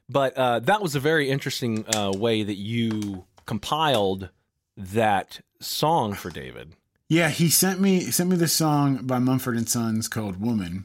[0.09, 4.29] but uh, that was a very interesting uh, way that you compiled
[4.77, 6.75] that song for David.
[7.09, 10.85] yeah, he sent me he sent me this song by Mumford and Sons called "Woman,"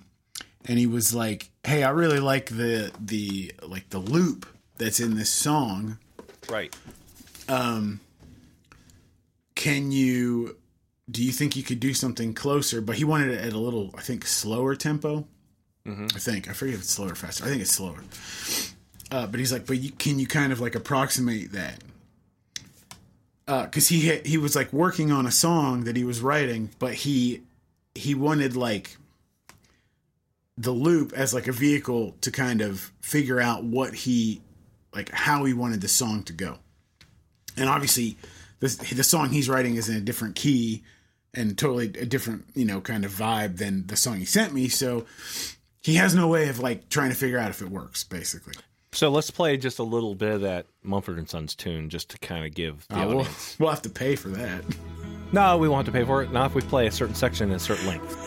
[0.65, 4.45] and he was like, "Hey, I really like the the like the loop
[4.77, 5.97] that's in this song.
[6.49, 6.75] Right.
[7.49, 7.99] Um.
[9.55, 10.57] Can you?"
[11.09, 12.79] Do you think you could do something closer?
[12.79, 15.27] But he wanted it at a little, I think, slower tempo.
[15.85, 17.43] I think I forget if it's slower or faster.
[17.43, 18.01] I think it's slower.
[19.11, 21.83] Uh, but he's like, but you, can you kind of like approximate that?
[23.47, 26.93] Uh, because he he was like working on a song that he was writing, but
[26.93, 27.41] he
[27.95, 28.97] he wanted like
[30.57, 34.41] the loop as like a vehicle to kind of figure out what he
[34.93, 36.59] like how he wanted the song to go.
[37.57, 38.17] And obviously,
[38.59, 40.83] this, the song he's writing is in a different key
[41.33, 44.67] and totally a different you know kind of vibe than the song he sent me.
[44.67, 45.05] So
[45.81, 48.53] he has no way of like trying to figure out if it works, basically.
[48.93, 52.17] So let's play just a little bit of that Mumford and Sons tune, just to
[52.17, 53.27] kind of give the Uh, we'll,
[53.59, 54.65] we'll have to pay for that.
[55.31, 56.31] No, we won't have to pay for it.
[56.33, 58.17] Not if we play a certain section in a certain length.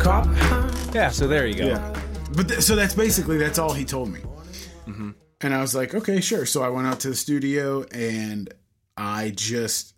[0.00, 0.26] Cop.
[0.94, 1.10] Yeah.
[1.10, 1.66] So there you go.
[1.66, 2.02] Yeah.
[2.34, 4.20] But th- so that's basically that's all he told me.
[5.40, 6.44] And I was like, okay, sure.
[6.46, 8.52] So I went out to the studio and
[8.96, 9.94] I just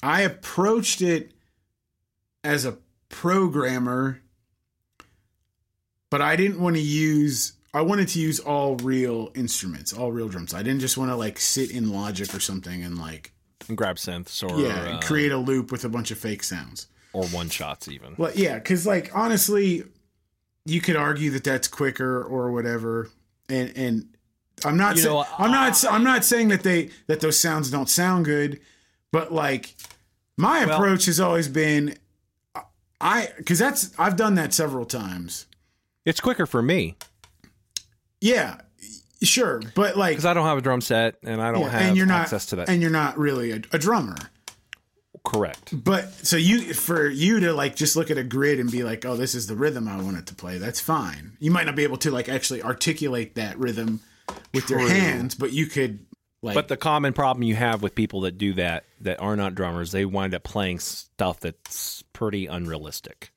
[0.00, 1.32] I approached it
[2.44, 2.78] as a
[3.08, 4.20] programmer,
[6.10, 10.28] but I didn't want to use I wanted to use all real instruments, all real
[10.28, 10.52] drums.
[10.52, 13.32] I didn't just want to like sit in Logic or something and like
[13.68, 16.42] And grab synths or yeah, and uh, create a loop with a bunch of fake
[16.42, 16.88] sounds.
[17.14, 18.14] or one shots even.
[18.18, 19.84] Well, yeah, because like honestly,
[20.66, 23.08] you could argue that that's quicker or whatever,
[23.48, 24.08] and and
[24.66, 27.70] I'm not You sa- know, I'm not I'm not saying that they that those sounds
[27.70, 28.60] don't sound good,
[29.12, 29.74] but like
[30.36, 31.96] my Well- approach has always been,
[33.02, 35.46] I because that's I've done that several times.
[36.04, 36.96] It's quicker for me
[38.20, 38.60] Yeah,
[39.22, 41.82] sure, but like because I don't have a drum set and I don't yeah, have
[41.82, 42.68] and you're not access to that.
[42.68, 44.16] and you're not really a, a drummer.
[45.24, 45.84] Correct.
[45.84, 49.04] But so you for you to like just look at a grid and be like,
[49.04, 50.58] oh, this is the rhythm I want it to play.
[50.58, 51.36] That's fine.
[51.38, 54.00] You might not be able to like actually articulate that rhythm
[54.52, 56.04] with your hands, but you could
[56.42, 56.54] like.
[56.54, 59.92] But the common problem you have with people that do that that are not drummers,
[59.92, 63.30] they wind up playing stuff that's pretty unrealistic.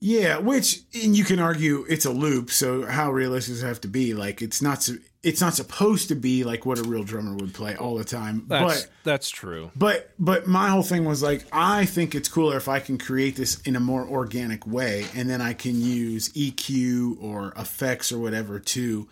[0.00, 2.50] yeah, which and you can argue it's a loop.
[2.50, 4.12] So how realistic does it have to be?
[4.14, 4.88] Like it's not.
[5.22, 8.44] It's not supposed to be like what a real drummer would play all the time.
[8.46, 9.70] That's but that's true.
[9.74, 13.34] But but my whole thing was like I think it's cooler if I can create
[13.34, 18.18] this in a more organic way and then I can use EQ or effects or
[18.18, 19.08] whatever to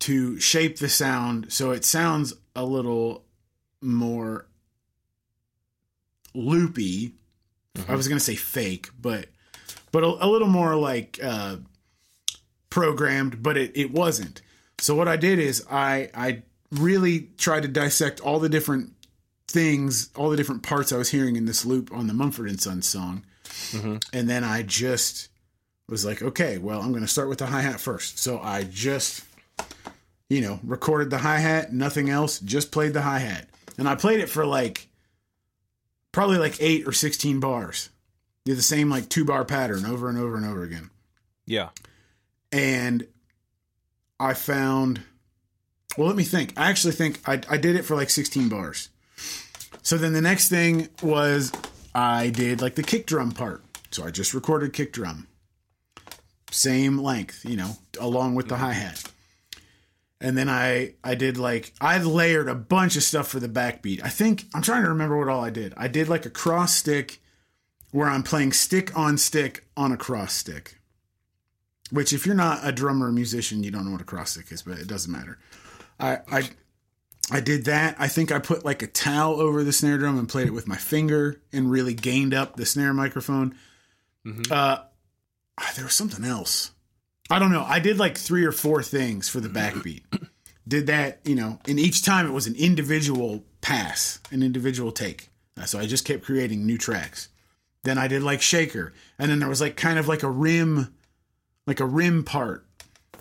[0.00, 3.24] to shape the sound so it sounds a little
[3.80, 4.46] more
[6.34, 7.14] loopy.
[7.88, 9.26] I was going to say fake, but
[9.92, 11.56] but a, a little more like uh
[12.70, 14.42] programmed, but it, it wasn't.
[14.78, 18.92] So what I did is I I really tried to dissect all the different
[19.46, 22.60] things, all the different parts I was hearing in this loop on the Mumford and
[22.60, 23.24] Sons song,
[24.12, 25.28] and then I just
[25.88, 28.18] was like, okay, well, I'm going to start with the hi hat first.
[28.18, 29.24] So I just,
[30.28, 33.94] you know, recorded the hi hat, nothing else, just played the hi hat, and I
[33.94, 34.88] played it for like
[36.12, 37.90] probably like eight or sixteen bars.
[38.44, 40.90] Did the same like two bar pattern over and over and over again
[41.44, 41.68] Yeah.
[42.50, 43.06] and
[44.18, 45.02] I found.
[45.96, 46.54] Well, let me think.
[46.56, 48.88] I actually think I, I did it for like 16 bars.
[49.82, 51.50] So then the next thing was
[51.94, 53.62] I did like the kick drum part.
[53.90, 55.26] So I just recorded kick drum,
[56.50, 58.64] same length, you know, along with the mm-hmm.
[58.64, 59.02] hi hat.
[60.20, 64.02] And then I I did like I layered a bunch of stuff for the backbeat.
[64.02, 65.74] I think I'm trying to remember what all I did.
[65.76, 67.20] I did like a cross stick
[67.90, 70.78] where I'm playing stick on stick on a cross stick.
[71.90, 74.52] Which, if you're not a drummer or musician, you don't know what a cross stick
[74.52, 75.38] is, but it doesn't matter.
[75.98, 76.50] I, I,
[77.30, 77.96] I did that.
[77.98, 80.68] I think I put like a towel over the snare drum and played it with
[80.68, 83.54] my finger and really gained up the snare microphone.
[84.50, 84.78] Uh,
[85.58, 86.72] ah, there was something else.
[87.30, 87.64] I don't know.
[87.64, 90.02] I did like three or four things for the backbeat.
[90.66, 95.28] did that, you know, and each time it was an individual pass, an individual take.
[95.60, 97.28] Uh, So I just kept creating new tracks.
[97.84, 100.94] Then I did like shaker, and then there was like kind of like a rim
[101.66, 102.64] like a rim part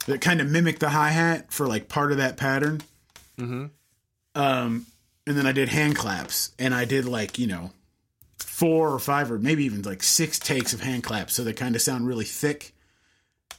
[0.07, 2.81] that kind of mimicked the hi hat for like part of that pattern.
[3.37, 3.69] Mhm.
[4.35, 4.85] Um,
[5.25, 7.71] and then I did hand claps, and I did like you know
[8.39, 11.75] four or five or maybe even like six takes of hand claps, so they kind
[11.75, 12.73] of sound really thick.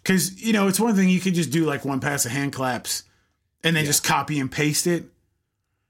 [0.09, 2.55] Because you know it's one thing you could just do like one pass of hand
[2.55, 3.03] claps
[3.62, 5.05] and then just copy and paste it,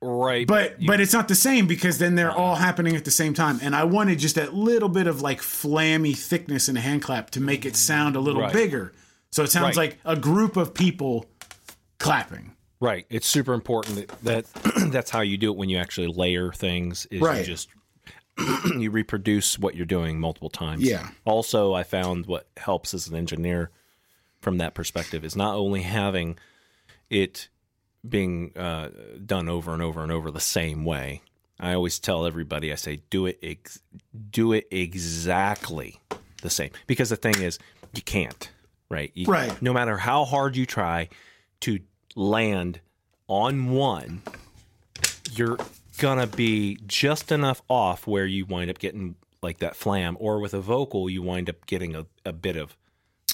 [0.03, 0.45] Right.
[0.45, 3.61] but but it's not the same because then they're all happening at the same time.
[3.63, 7.31] And I wanted just that little bit of like flammy thickness in a hand clap
[7.31, 8.53] to make it sound a little Right.
[8.53, 8.93] bigger.
[9.31, 9.91] So it sounds Right.
[9.91, 11.27] like a group of people
[12.01, 12.57] clapping.
[12.81, 13.07] Right.
[13.11, 17.07] It's super important that, that that's how you do it when you actually layer things
[17.13, 17.39] is Right.
[17.39, 17.69] you just
[18.77, 20.83] you reproduce what you're doing multiple times.
[20.83, 21.09] Yeah.
[21.25, 23.71] Also, I found what helps as an engineer
[24.41, 26.39] from that perspective is not only having
[27.11, 27.49] it
[28.09, 28.89] being uh,
[29.25, 31.23] done over and over and over the same way.
[31.61, 33.81] I always tell everybody, I say, do it, ex-
[34.31, 35.99] do it exactly
[36.43, 36.71] the same.
[36.87, 37.59] Because the thing is,
[37.93, 38.51] you can't,
[38.89, 39.11] right?
[39.15, 39.61] You- Right.
[39.61, 41.09] No matter how hard you try
[41.63, 41.81] to
[42.15, 42.79] land
[43.27, 44.23] on one,
[45.33, 45.59] you're
[45.99, 50.55] gonna be just enough off where you wind up getting like that flam, or with
[50.55, 52.77] a vocal, you wind up getting a, a bit of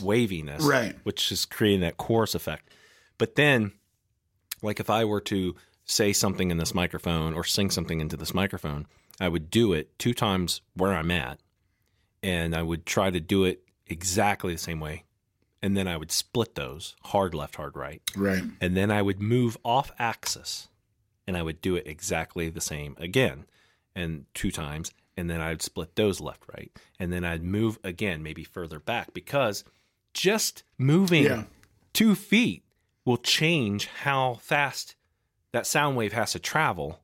[0.01, 0.97] waviness, Right.
[1.05, 2.71] Which is creating that chorus effect.
[3.19, 3.73] But then,
[4.63, 5.55] like if I were to
[5.85, 8.87] say something in this microphone or sing something into this microphone,
[9.21, 11.39] I would do it two times where I'm at,
[12.23, 15.05] and I would try to do it exactly the same way.
[15.63, 18.43] And then I would split those hard left, hard right Right.
[18.61, 20.69] and then I would move off axis
[21.27, 23.47] and I would do it exactly the same again
[23.97, 28.23] and two times and then I'd split those left right and then I'd move again
[28.23, 29.65] maybe further back because
[30.15, 31.45] just moving Yeah.
[31.93, 32.65] 2 feet
[33.05, 34.95] will change how fast
[35.53, 37.01] that sound wave has to travel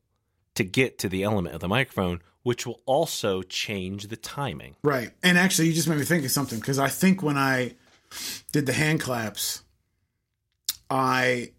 [0.54, 4.74] to get to the element of the microphone which will also change the timing.
[4.82, 5.10] Right.
[5.22, 7.74] And actually, you just made me think of something because I think when I
[8.50, 9.62] did the hand claps,
[10.88, 11.52] I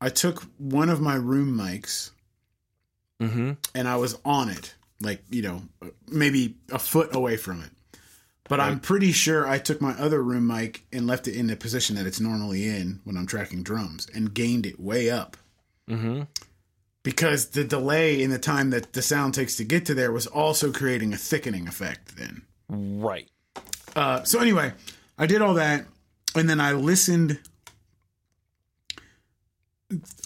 [0.00, 2.10] I took one of my room mics
[3.20, 3.56] Mhm.
[3.74, 5.62] and I was on it, like you know,
[6.08, 7.70] maybe a foot away from it.
[8.48, 11.56] But I'm pretty sure I took my other room mic and left it in the
[11.56, 15.38] position that it's normally in when I'm tracking drums and gained it way up
[15.88, 16.26] Mhm.
[17.02, 20.26] because the delay in the time that the sound takes to get to there was
[20.26, 22.42] also creating a thickening effect then.
[22.68, 23.28] Right.
[23.96, 24.74] Uh, so anyway,
[25.16, 25.86] I did all that,
[26.34, 27.38] and then I listened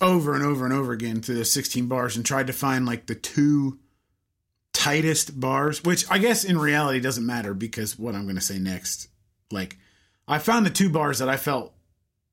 [0.00, 3.06] over and over and over again to those 16 bars and tried to find like
[3.06, 3.78] the two
[4.78, 8.60] tightest bars, which I guess in reality doesn't matter because what I'm going to say
[8.60, 9.08] next,
[9.50, 9.76] like
[10.28, 11.74] I found the two bars that I felt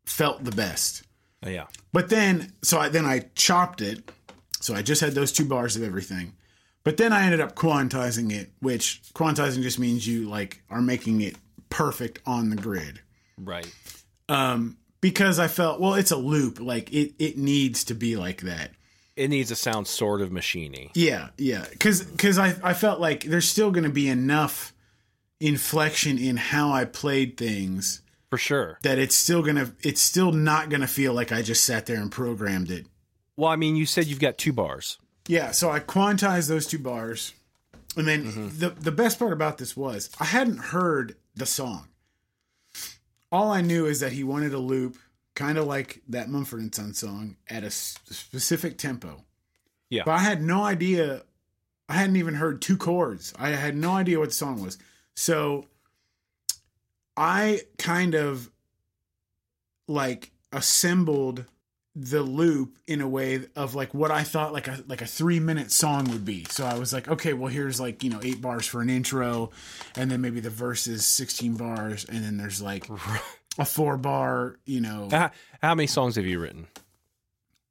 [0.06, 1.02] felt the best.
[1.44, 1.66] Uh, Yeah.
[1.92, 4.12] But then, so I then I chopped it.
[4.62, 6.34] So I just had those two bars of everything.
[6.84, 11.22] But then I ended up quantizing it, which quantizing just means you like are making
[11.22, 11.36] it
[11.70, 13.00] perfect on the grid.
[13.40, 13.74] Right.
[14.30, 16.60] Um, because I felt well, it's a loop.
[16.60, 18.70] Like it, it needs to be like that.
[19.16, 20.92] It needs to sound sort of machiney.
[20.94, 21.66] Yeah, yeah.
[21.70, 24.74] Because because I I felt like there's still going to be enough
[25.40, 28.80] inflection in how I played things For sure.
[28.84, 32.12] that it's still gonna it's still not gonna feel like I just sat there and
[32.12, 32.86] programmed it.
[33.38, 34.98] Well, I mean, you said you've got two bars.
[35.28, 37.34] Yeah, so I quantized those two bars.
[37.98, 38.60] And then mm-hmm.
[38.60, 41.88] the the best part about this was I hadn't heard the song.
[43.32, 44.98] All I knew is that he wanted a loop,
[45.36, 49.24] kind of like that Mumford and Son song, at a specific tempo.
[49.90, 50.04] Yeah.
[50.06, 51.24] But I had no idea
[51.88, 53.34] I hadn't even heard two chords.
[53.38, 54.78] I had no idea what the song was.
[55.16, 55.68] So
[57.16, 58.50] I kind of
[59.88, 61.46] like assembled
[61.98, 65.40] the loop in a way of like what I thought like a like a three
[65.40, 66.46] minute song would be.
[66.50, 69.52] So I was like, okay, well here's like you know eight bars for an intro,
[69.96, 72.90] and then maybe the verse is sixteen bars, and then there's like
[73.58, 74.58] a four bar.
[74.66, 76.68] You know, uh, How, how many songs have you written?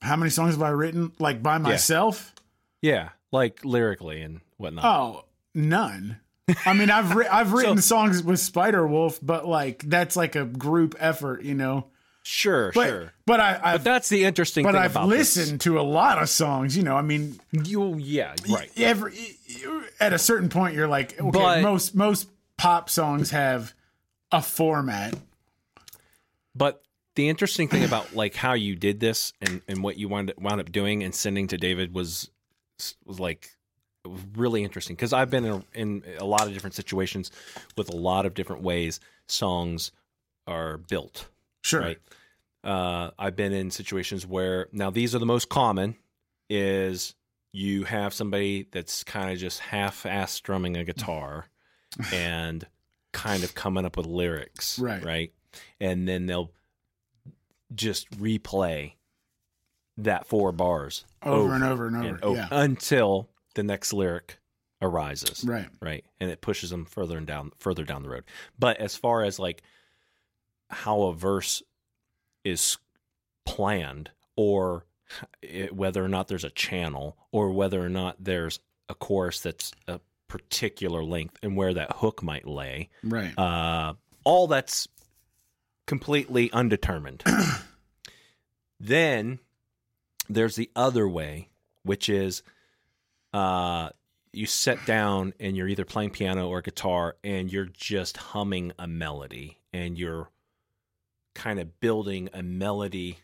[0.02, 2.34] how many songs have I written like by myself?
[2.82, 4.84] Yeah, like lyrically and whatnot.
[4.84, 6.18] Oh, none.
[6.66, 10.44] I mean, I've ri- I've written songs with Spider Wolf, but like that's like a
[10.44, 11.86] group effort, you know.
[12.22, 13.12] sure, But sure.
[13.24, 15.36] but I I've But that's the interesting but I've about this.
[15.38, 16.96] listened to a lot of songs, you know.
[16.96, 18.70] I mean, You, yeah, right.
[18.76, 19.14] every
[20.00, 23.72] at a certain point you're like okay But- most most pop songs have
[24.30, 25.14] a format
[26.54, 26.82] But
[27.16, 30.60] the interesting thing about like how you did this and, and what you wound wound
[30.60, 32.30] up doing and sending to David was
[33.04, 33.50] was like
[34.04, 37.30] was really interesting because I've been in, in a lot of different situations
[37.76, 39.92] with a lot of different ways songs
[40.46, 41.28] are built.
[41.62, 41.98] sure Right.
[42.62, 45.96] Uh, I've been in situations where now these are the most common
[46.48, 47.14] is
[47.52, 51.46] you have somebody that's kind of just half-ass strumming a guitar
[52.12, 52.66] and
[53.12, 55.04] kind of coming up with lyrics, Right.
[55.04, 55.32] Right,
[55.80, 56.50] and then they'll
[57.74, 58.92] just replay
[59.96, 62.48] that four bars over, and over and over and over yeah.
[62.50, 64.38] until the next lyric
[64.82, 65.68] arises right.
[65.80, 66.04] right?
[66.20, 68.24] And it pushes them further and down further down the road.
[68.58, 69.62] But as far as like
[70.68, 71.62] how a verse
[72.44, 72.78] is
[73.46, 74.84] planned or
[75.42, 79.72] it, whether or not there's a channel or whether or not there's a chorus that's
[79.88, 83.38] a particular length and where that hook might lay right.
[83.38, 84.88] uh, all that's
[85.86, 87.22] completely undetermined.
[88.80, 89.38] then
[90.28, 91.48] there's the other way,
[91.82, 92.42] which is
[93.32, 93.90] uh,
[94.32, 98.86] you sit down and you're either playing piano or guitar and you're just humming a
[98.86, 100.30] melody and you're
[101.34, 103.18] kind of building a melody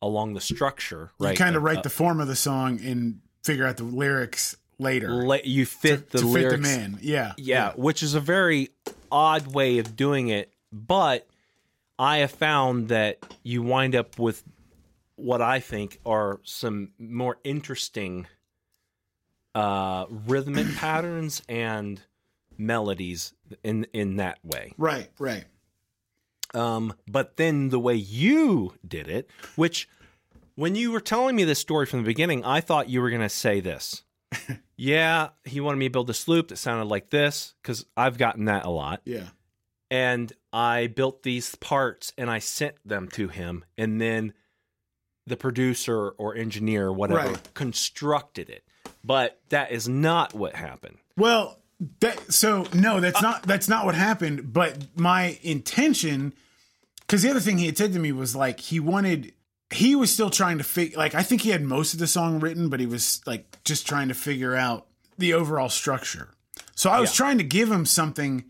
[0.00, 1.30] along the structure, right?
[1.32, 4.56] you kind of write Uh, the form of the song and figure out the lyrics
[4.78, 8.70] later you fit the to lyrics fit them in yeah yeah, which is a very
[9.12, 11.26] odd way of doing it, but
[11.98, 14.42] I have found that you wind up with
[15.16, 18.26] what I think are some more interesting
[19.54, 22.00] uh, rhythmic patterns and
[22.56, 24.72] melodies in in that way.
[24.78, 25.44] right right
[26.54, 29.88] Um, but then the way you did it, which
[30.56, 33.22] when you were telling me this story from the beginning, I thought you were going
[33.22, 34.04] to say this.
[34.76, 38.44] yeah, he wanted me to build this loop that sounded like this because I've gotten
[38.46, 39.00] that a lot.
[39.04, 39.28] yeah
[39.94, 44.32] And I built these parts and I sent them to him, and then
[45.26, 47.54] the producer or engineer, whatever, Right.
[47.54, 48.64] constructed it.
[49.04, 50.96] But that is not what happened.
[51.16, 51.60] Well,
[52.00, 54.52] that so no, that's uh, not that's not what happened.
[54.52, 56.32] But my intention,
[57.00, 59.32] because the other thing he had said to me was like he wanted,
[59.70, 60.98] he was still trying to figure.
[60.98, 63.86] Like I think he had most of the song written, but he was like just
[63.86, 64.86] trying to figure out
[65.18, 66.30] the overall structure.
[66.74, 67.16] So I was Yeah.
[67.16, 68.44] trying to give him something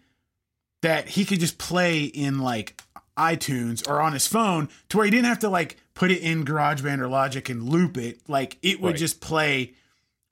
[0.85, 2.79] that he could just play in like
[3.17, 6.45] iTunes or on his phone to where he didn't have to like put it in
[6.45, 8.21] GarageBand or Logic and loop it.
[8.29, 8.99] Like it would Right.
[8.99, 9.73] just play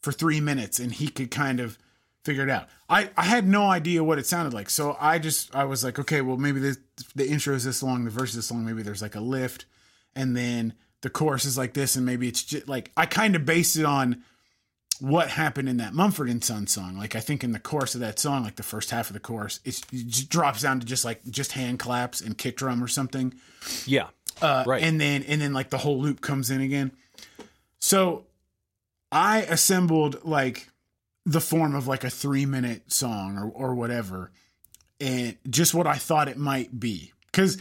[0.02, 1.78] for three minutes and he could kind of
[2.22, 2.68] figure it out.
[2.90, 4.68] I, I had no idea what it sounded like.
[4.68, 6.78] So I just, I was like, okay, well, maybe this,
[7.14, 8.64] the intro is this long, the verse is this long.
[8.66, 9.64] Maybe there's like a lift
[10.14, 11.96] and then the chorus is like this.
[11.96, 14.22] And maybe it's just like, I kind of based it on
[15.00, 16.96] what happened in that Mumford and Son song.
[16.96, 19.20] Like I think in the course of that song, like the first half of the
[19.20, 22.83] course, it's, it just drops down to just like just hand claps and kick drum
[22.83, 23.35] or something.
[23.87, 24.09] Yeah.
[24.40, 24.83] Uh, Right.
[24.83, 26.92] And then and then like the whole loop comes in again.
[27.78, 28.26] So
[29.11, 30.68] I assembled like
[31.26, 34.31] the form of like a three minute song or or whatever,
[35.00, 37.12] and just what I thought it might be.
[37.26, 37.59] Because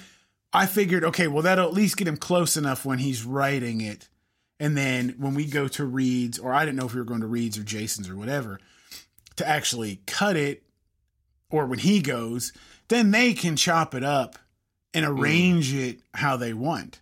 [0.54, 4.08] I figured, okay, well that'll at least get him close enough when he's writing it.
[4.62, 7.22] And then when we go to Reed's, or I didn't know if we were going
[7.22, 8.60] to Reed's or Jason's or whatever,
[9.38, 10.62] to actually cut it,
[11.50, 12.54] or when he goes,
[12.88, 14.38] then they can chop it up
[14.94, 17.02] and arrange it how they want.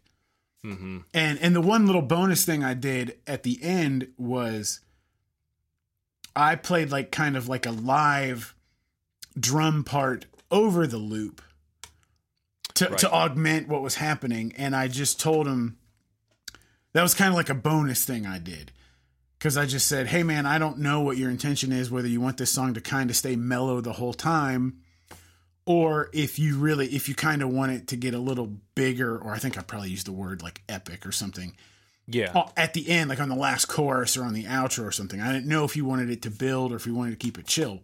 [0.65, 0.99] Mm-hmm.
[1.13, 4.79] And and the one little bonus thing I did at the end was
[6.35, 8.55] I played like kind of like a live
[9.37, 11.41] drum part over the loop
[12.75, 12.97] to Right.
[12.99, 15.77] to augment what was happening and I just told him
[16.93, 18.71] that was kind of like a bonus thing I did
[19.39, 22.19] cuz I just said, "Hey man, I don't know what your intention is whether you
[22.21, 24.79] want this song to kind of stay mellow the whole time
[25.65, 29.17] or if you really if you kind of want it to get a little bigger
[29.17, 31.55] or i think i probably used the word like epic or something
[32.07, 32.45] Yeah.
[32.57, 35.21] at the end, like on the last chorus or on the outro or something.
[35.21, 37.37] I didn't know if you wanted it to build or if you wanted to keep
[37.37, 37.83] it chill.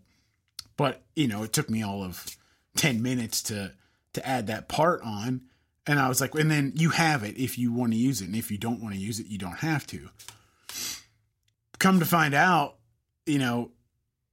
[0.77, 2.25] But you know, it took me all of
[2.75, 3.73] ten minutes to
[4.13, 5.41] to add that part on,
[5.87, 8.25] and I was like, and then you have it if you want to use it,
[8.25, 10.09] and if you don't want to use it, you don't have to.
[11.79, 12.75] Come to find out,
[13.25, 13.71] you know,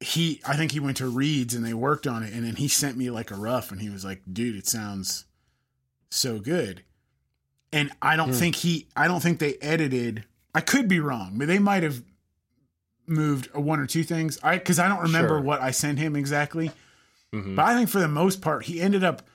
[0.00, 2.68] he I think he went to Reed's and they worked on it, and then he
[2.68, 5.24] sent me like a rough, and he was like, dude, it sounds
[6.11, 6.82] so good
[7.72, 8.34] and I don't Hmm.
[8.34, 10.24] think he I don't think they edited
[10.55, 12.03] I could be wrong, but they might have
[13.07, 14.38] moved one or two things.
[14.42, 15.40] I cuz I don't remember Sure.
[15.40, 16.70] what I sent him exactly,
[17.32, 17.57] Mhm.
[17.57, 19.26] but I think for the most part he ended up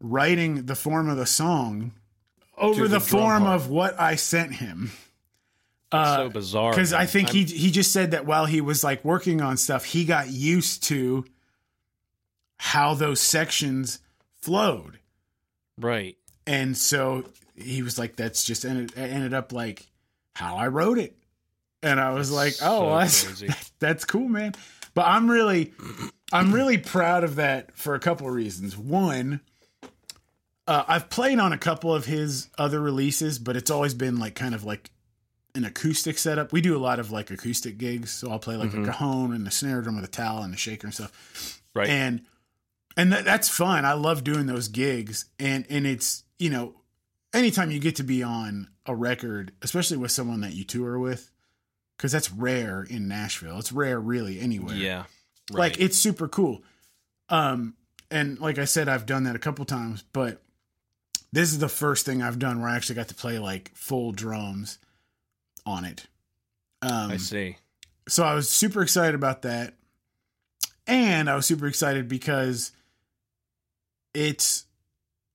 [0.00, 1.92] writing the form of the song
[2.58, 3.54] over the, the form part.
[3.56, 4.92] of what I sent him.
[5.92, 6.72] so Uh bizarre.
[6.74, 9.56] cuz I think I'm- he he just said that while he was like working on
[9.56, 11.24] stuff, he got used to
[12.58, 13.98] how those sections
[14.40, 14.98] flowed.
[15.78, 16.16] right.
[16.46, 17.24] and so
[17.54, 19.86] he was like that's just ended, ended up like
[20.34, 21.16] how i wrote it
[21.82, 22.98] and i was like oh so well,
[23.46, 24.54] that's, that's cool man
[24.94, 25.72] but i'm really
[26.32, 29.40] i'm really proud of that for a couple of reasons one
[30.68, 34.34] uh, i've played on a couple of his other releases but it's always been like
[34.34, 34.90] kind of like
[35.54, 36.52] an acoustic setup.
[36.52, 38.82] We do a lot of like acoustic gigs so i'll play like Mhm.
[38.88, 41.62] a cajon and the snare drum with a towel and a shaker and stuff.
[41.74, 41.88] Right.
[41.88, 42.22] and
[42.98, 43.84] and that, that's fun.
[43.84, 46.74] I love doing those gigs and and it's you know
[47.32, 51.30] anytime you get to be on a record especially with someone that you tour with
[51.96, 53.58] because that's rare in nashville.
[53.58, 54.74] It's rare really anywhere.
[54.76, 55.04] Yeah.
[55.50, 56.62] like it's super cool.
[57.30, 57.74] Um
[58.10, 60.42] and like i said i've done that a couple times but
[61.32, 64.12] this is the first thing i've done where i actually got to play like full
[64.12, 64.78] drums
[65.64, 66.06] on it
[66.82, 67.56] um I see.
[68.08, 69.74] so I was super excited about that.
[70.86, 72.70] And I was super excited because
[74.14, 74.66] it's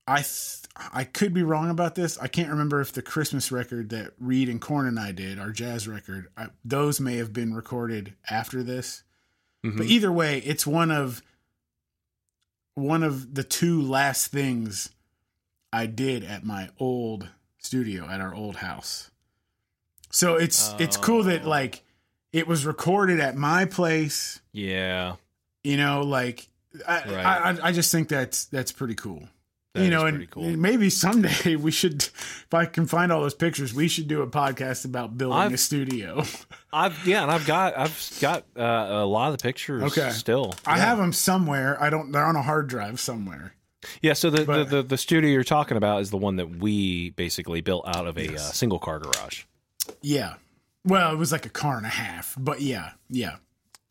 [0.06, 0.62] I th-
[0.92, 2.16] I could be wrong about this.
[2.18, 5.50] I can't remember if the Christmas record that Reed and Corn and I did, our
[5.50, 9.02] jazz record, I, those may have been recorded after this.
[9.64, 9.76] Mhm.
[9.76, 11.22] But either way, it's one of
[12.74, 14.88] one of the two last things
[15.72, 19.10] I did at my old studio at our old house.
[20.10, 21.48] So it's it's cool that Oh.
[21.48, 21.82] like
[22.32, 25.16] it was recorded at my place, yeah.
[25.64, 26.48] you know, like
[26.86, 27.26] I Right.
[27.62, 29.28] I, I just think that's that's pretty cool.
[29.74, 30.44] That you know, and cool.
[30.50, 34.26] maybe someday we should, if I can find all those pictures, we should do a
[34.26, 36.24] podcast about building I've- a studio.
[36.74, 39.82] I've yeah, and I've got I've got uh, a lot of the pictures.
[39.84, 40.10] Okay.
[40.10, 40.54] Still.
[40.66, 40.84] I Yeah.
[40.86, 41.82] have them somewhere.
[41.82, 42.12] I don't.
[42.12, 43.54] They're on a hard drive somewhere.
[44.00, 44.12] Yeah.
[44.14, 47.10] So the, But- the, the the studio you're talking about is the one that we
[47.10, 49.44] basically built out of a uh, single car garage.
[50.00, 50.34] Yeah.
[50.84, 53.36] Well, it was like a car and a half, but yeah, yeah,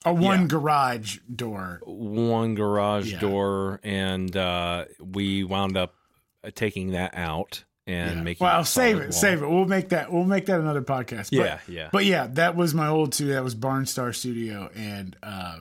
[0.03, 0.47] a one Yeah.
[0.47, 1.81] garage door.
[1.85, 3.19] one garage Yeah.
[3.19, 5.95] door, and uh, we wound up
[6.43, 8.23] uh, taking that out and Yeah.
[8.23, 8.45] making.
[8.45, 9.11] Well, save it, wall.
[9.13, 9.49] save it.
[9.49, 10.11] We'll make that.
[10.11, 11.29] We'll make that another podcast.
[11.29, 11.89] But, Yeah, yeah.
[11.93, 13.35] But yeah, that was my old studio.
[13.35, 15.59] That was Barnstar Studio, and uh,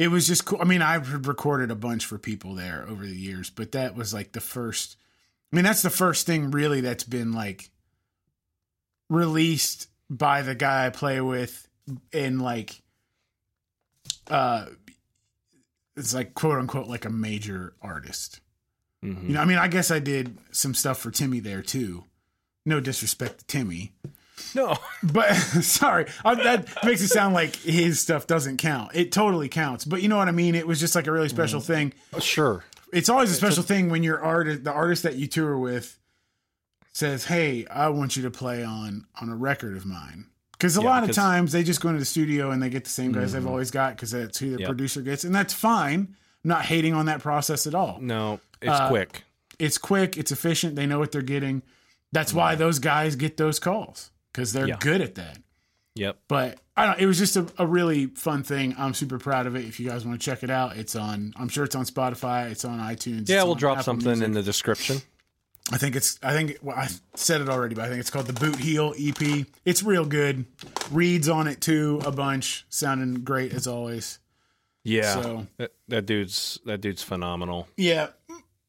[0.00, 0.58] it was just cool.
[0.62, 4.14] I mean, I've recorded a bunch for people there over the years, but that was
[4.14, 4.96] like the first.
[5.52, 7.68] I mean, that's the first thing really that's been like
[9.10, 11.68] released by the guy I play with,
[12.14, 12.80] and like,
[14.28, 14.66] uh,
[15.98, 18.40] it's like quote unquote like a major artist.
[19.04, 19.28] Mhm.
[19.28, 22.04] You know, I mean, I guess I did some stuff for Timmy there too.
[22.64, 23.92] No disrespect to Timmy,
[24.54, 25.32] No, but
[25.62, 28.92] sorry, I, that makes it sound like his stuff doesn't count.
[28.94, 30.54] It totally counts, but you know what I mean.
[30.54, 31.92] It was just like a really special thing.
[32.20, 32.64] sure.
[32.92, 35.96] It's always a special thing when your artist, the artist that you tour with,
[36.92, 40.80] says, "Hey, I want you to play on on a record of mine." Because a
[40.82, 41.20] Yeah, lot of Mm-hmm.
[41.20, 43.70] times they just go into the studio and they get the same guys they've always
[43.70, 44.66] got because that's who the Yep.
[44.68, 46.14] producer gets, and that's fine.
[46.44, 49.22] I'm not hating on that process at all No, it's Uh, quick.
[49.58, 51.62] it's quick, it's efficient, they know what they're getting.
[52.12, 54.76] That's why those guys get those calls because they're Yeah.
[54.80, 55.38] good at that.
[55.96, 56.18] Yep.
[56.28, 57.00] But I don't.
[57.00, 58.74] It was just a, a really fun thing.
[58.78, 59.64] I'm super proud of it.
[59.64, 61.32] If you guys want to check it out, it's on.
[61.36, 62.50] I'm sure it's on Spotify.
[62.50, 63.28] It's on iTunes.
[63.28, 64.24] Yeah, we'll drop Apple something Music.
[64.26, 65.02] in the description.
[65.72, 66.18] I think it's.
[66.22, 69.46] I think well, I said it already, but I think it's called the Bootheel EP.
[69.64, 70.46] It's real good.
[70.90, 74.20] Reed's on it too, a bunch, sounding great as always.
[74.82, 77.68] Yeah, So that, that dude's that dude's phenomenal.
[77.76, 78.08] yeah,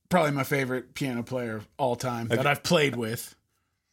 [0.09, 3.35] probably my favorite piano player of all time that I've played with.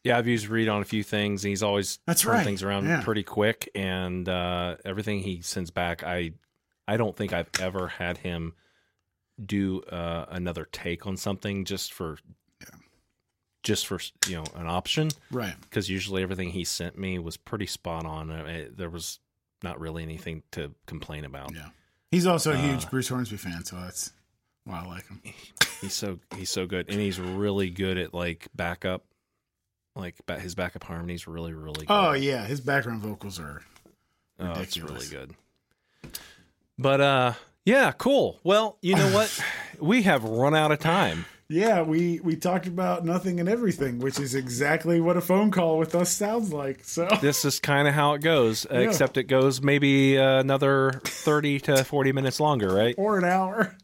[0.03, 1.43] Yeah, I've used Reed on a few things.
[1.43, 2.43] And he's always That's turned right.
[2.45, 3.01] things around Yeah.
[3.03, 6.31] pretty quick, and uh, everything he sends back, I
[6.87, 8.53] I don't think I've ever had him
[9.43, 12.17] do uh, another take on something just for
[13.61, 15.53] just for you know an option Right.
[15.61, 18.31] because usually everything he sent me was pretty spot on.
[18.31, 19.19] I mean, there was
[19.61, 21.53] not really anything to complain about.
[21.53, 21.67] Yeah.
[22.09, 24.13] He's also a huge Uh, Bruce Hornsby fan, so that's
[24.63, 25.21] why I like him.
[25.81, 29.03] He's so he's so good, and he's really good at like backup
[29.99, 31.85] Like his backup harmonies really, really.
[31.85, 31.89] Good.
[31.89, 33.61] Oh yeah, his background vocals are
[34.39, 35.35] Oh, it's really good.
[36.77, 37.33] But uh,
[37.65, 38.39] yeah, cool.
[38.43, 39.43] Well, you know what?
[39.79, 41.25] we have run out of time.
[41.51, 45.79] Yeah, we we talked about nothing and everything, which is exactly what a phone call
[45.79, 46.83] with us sounds like.
[46.83, 51.01] So This is kind of how it goes, uh, except it goes maybe uh, another
[51.03, 52.93] thirty to forty minutes longer, right?
[52.97, 53.75] or an hour.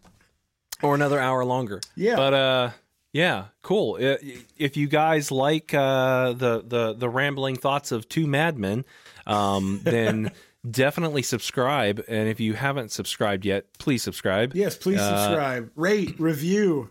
[0.84, 1.82] or another hour longer.
[1.96, 2.16] Yeah.
[2.18, 2.70] But uh
[3.16, 3.98] yeah, cool.
[3.98, 8.84] If you guys like uh the the the rambling thoughts of two madmen,
[9.26, 10.32] um then
[10.70, 14.54] definitely subscribe and if you haven't subscribed yet, please subscribe.
[14.54, 16.90] Yes, please subscribe, rate, review.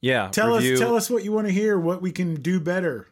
[0.00, 2.60] Yeah, Tell review us tell us what you want to hear, what we can do
[2.60, 3.08] better.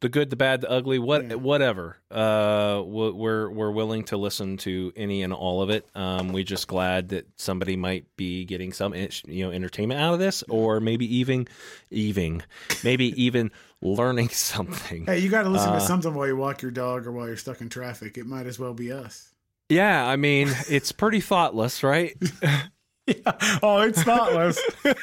[0.00, 1.34] The good, the bad, the ugly, what Yeah.
[1.36, 1.96] whatever.
[2.10, 5.86] Uh we're we're willing to listen to any and all of it.
[5.94, 10.20] Um we're just glad that somebody might be getting some you know entertainment out of
[10.20, 11.48] this or maybe even
[11.90, 12.42] even
[12.84, 15.06] maybe even learning something.
[15.06, 17.26] Hey, you got to listen Uh, to something while you walk your dog or while
[17.26, 18.16] you're stuck in traffic.
[18.18, 19.32] It might as well be us.
[19.68, 22.16] Yeah, I mean, it's pretty thoughtless, right?
[23.08, 23.58] Yeah.
[23.62, 24.60] Oh, it's thoughtless.